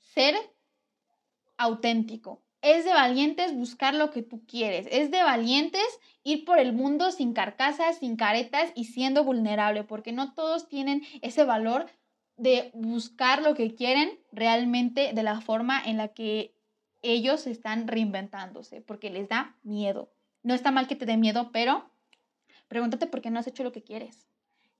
[0.00, 0.36] ser
[1.58, 2.40] auténtico.
[2.62, 4.86] Es de valientes buscar lo que tú quieres.
[4.90, 5.82] Es de valientes
[6.22, 11.02] ir por el mundo sin carcasas, sin caretas y siendo vulnerable, porque no todos tienen
[11.20, 11.86] ese valor
[12.36, 16.54] de buscar lo que quieren realmente de la forma en la que
[17.02, 20.12] ellos están reinventándose, porque les da miedo.
[20.42, 21.90] No está mal que te dé miedo, pero
[22.68, 24.26] pregúntate por qué no has hecho lo que quieres.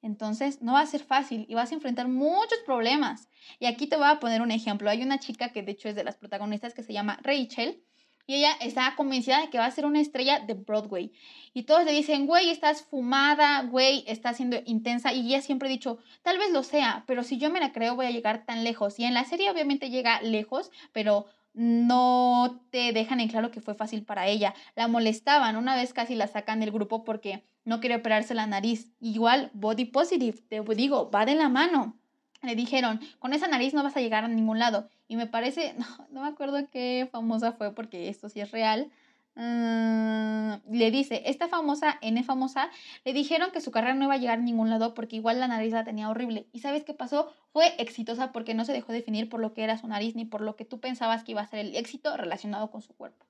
[0.02, 3.28] Entonces, no va a ser fácil y vas a enfrentar muchos problemas.
[3.60, 4.90] Y aquí te voy a poner un ejemplo.
[4.90, 7.82] Hay una chica que de hecho es de las protagonistas que se llama Rachel
[8.26, 11.12] y ella está convencida de que va a ser una estrella de Broadway.
[11.54, 15.12] Y todos le dicen, güey, estás fumada, güey, estás siendo intensa.
[15.12, 17.96] Y ella siempre ha dicho, tal vez lo sea, pero si yo me la creo
[17.96, 18.98] voy a llegar tan lejos.
[18.98, 23.74] Y en la serie obviamente llega lejos, pero no te dejan en claro que fue
[23.74, 24.54] fácil para ella.
[24.74, 28.92] La molestaban, una vez casi la sacan del grupo porque no quería operarse la nariz.
[29.00, 31.98] Igual, body positive, te digo, va de la mano.
[32.42, 34.88] Le dijeron, con esa nariz no vas a llegar a ningún lado.
[35.06, 38.90] Y me parece, no, no me acuerdo qué famosa fue porque esto sí es real.
[39.34, 42.70] Mm, le dice, esta famosa, N famosa,
[43.04, 45.48] le dijeron que su carrera no iba a llegar a ningún lado porque igual la
[45.48, 46.46] nariz la tenía horrible.
[46.52, 47.32] ¿Y sabes qué pasó?
[47.52, 50.40] Fue exitosa porque no se dejó definir por lo que era su nariz ni por
[50.40, 53.26] lo que tú pensabas que iba a ser el éxito relacionado con su cuerpo.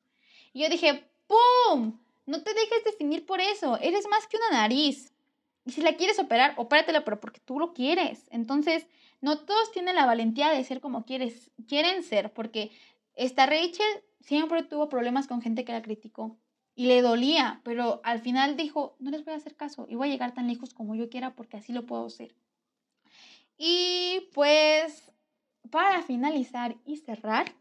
[0.53, 1.99] Y yo dije, ¡pum!
[2.27, 5.13] No te dejes definir por eso, eres más que una nariz.
[5.65, 8.29] Y si la quieres operar, opératela, pero porque tú lo quieres.
[8.31, 8.87] Entonces,
[9.21, 12.71] no todos tienen la valentía de ser como quieres, quieren ser, porque
[13.15, 16.39] esta Rachel siempre tuvo problemas con gente que la criticó
[16.75, 20.09] y le dolía, pero al final dijo, no les voy a hacer caso y voy
[20.09, 22.35] a llegar tan lejos como yo quiera porque así lo puedo hacer.
[23.59, 25.13] Y pues,
[25.71, 27.53] para finalizar y cerrar,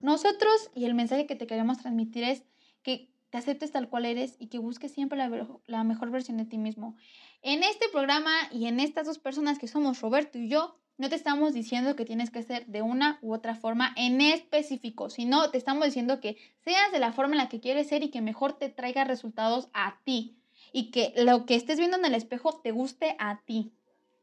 [0.00, 2.44] nosotros y el mensaje que te queremos transmitir es
[2.82, 5.30] que te aceptes tal cual eres y que busques siempre la,
[5.66, 6.96] la mejor versión de ti mismo.
[7.42, 11.16] En este programa y en estas dos personas que somos Roberto y yo, no te
[11.16, 15.58] estamos diciendo que tienes que ser de una u otra forma en específico, sino te
[15.58, 18.58] estamos diciendo que seas de la forma en la que quieres ser y que mejor
[18.58, 20.36] te traiga resultados a ti.
[20.72, 23.72] Y que lo que estés viendo en el espejo te guste a ti.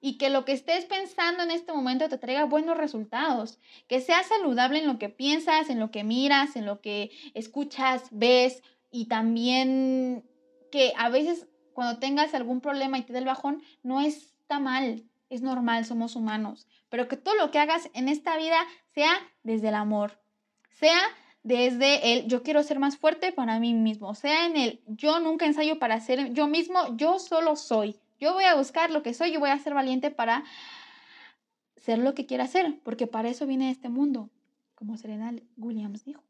[0.02, 3.60] Y que lo que estés pensando en este momento te traiga buenos resultados.
[3.88, 8.08] Que seas saludable en lo que piensas, en lo que miras, en lo que escuchas,
[8.12, 8.64] ves.
[8.92, 10.26] Y también
[10.72, 15.04] que a veces cuando tengas algún problema y te dé el bajón, no está mal,
[15.32, 18.60] es normal, somos humanos, pero que todo lo que hagas en esta vida
[18.94, 19.12] sea
[19.44, 20.20] desde el amor,
[20.70, 21.00] sea
[21.42, 25.46] desde el yo quiero ser más fuerte para mí mismo, sea en el yo nunca
[25.46, 27.98] ensayo para ser yo mismo, yo solo soy.
[28.20, 30.44] Yo voy a buscar lo que soy, yo voy a ser valiente para
[31.78, 34.30] ser lo que quiera ser, porque para eso viene este mundo,
[34.76, 36.22] como Serena Williams dijo.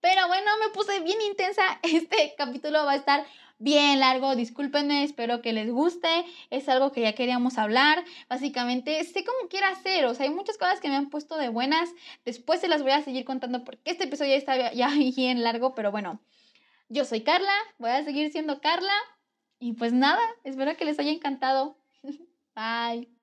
[0.00, 1.62] Pero bueno, me puse bien intensa.
[1.82, 3.26] Este capítulo va a estar
[3.58, 6.08] bien largo, discúlpenme, espero que les guste,
[6.50, 10.58] es algo que ya queríamos hablar, básicamente sé cómo quiero hacer, o sea, hay muchas
[10.58, 11.90] cosas que me han puesto de buenas,
[12.24, 15.74] después se las voy a seguir contando porque este episodio ya está ya bien largo,
[15.74, 16.20] pero bueno,
[16.88, 18.94] yo soy Carla, voy a seguir siendo Carla
[19.58, 21.78] y pues nada, espero que les haya encantado.
[22.54, 23.15] Bye.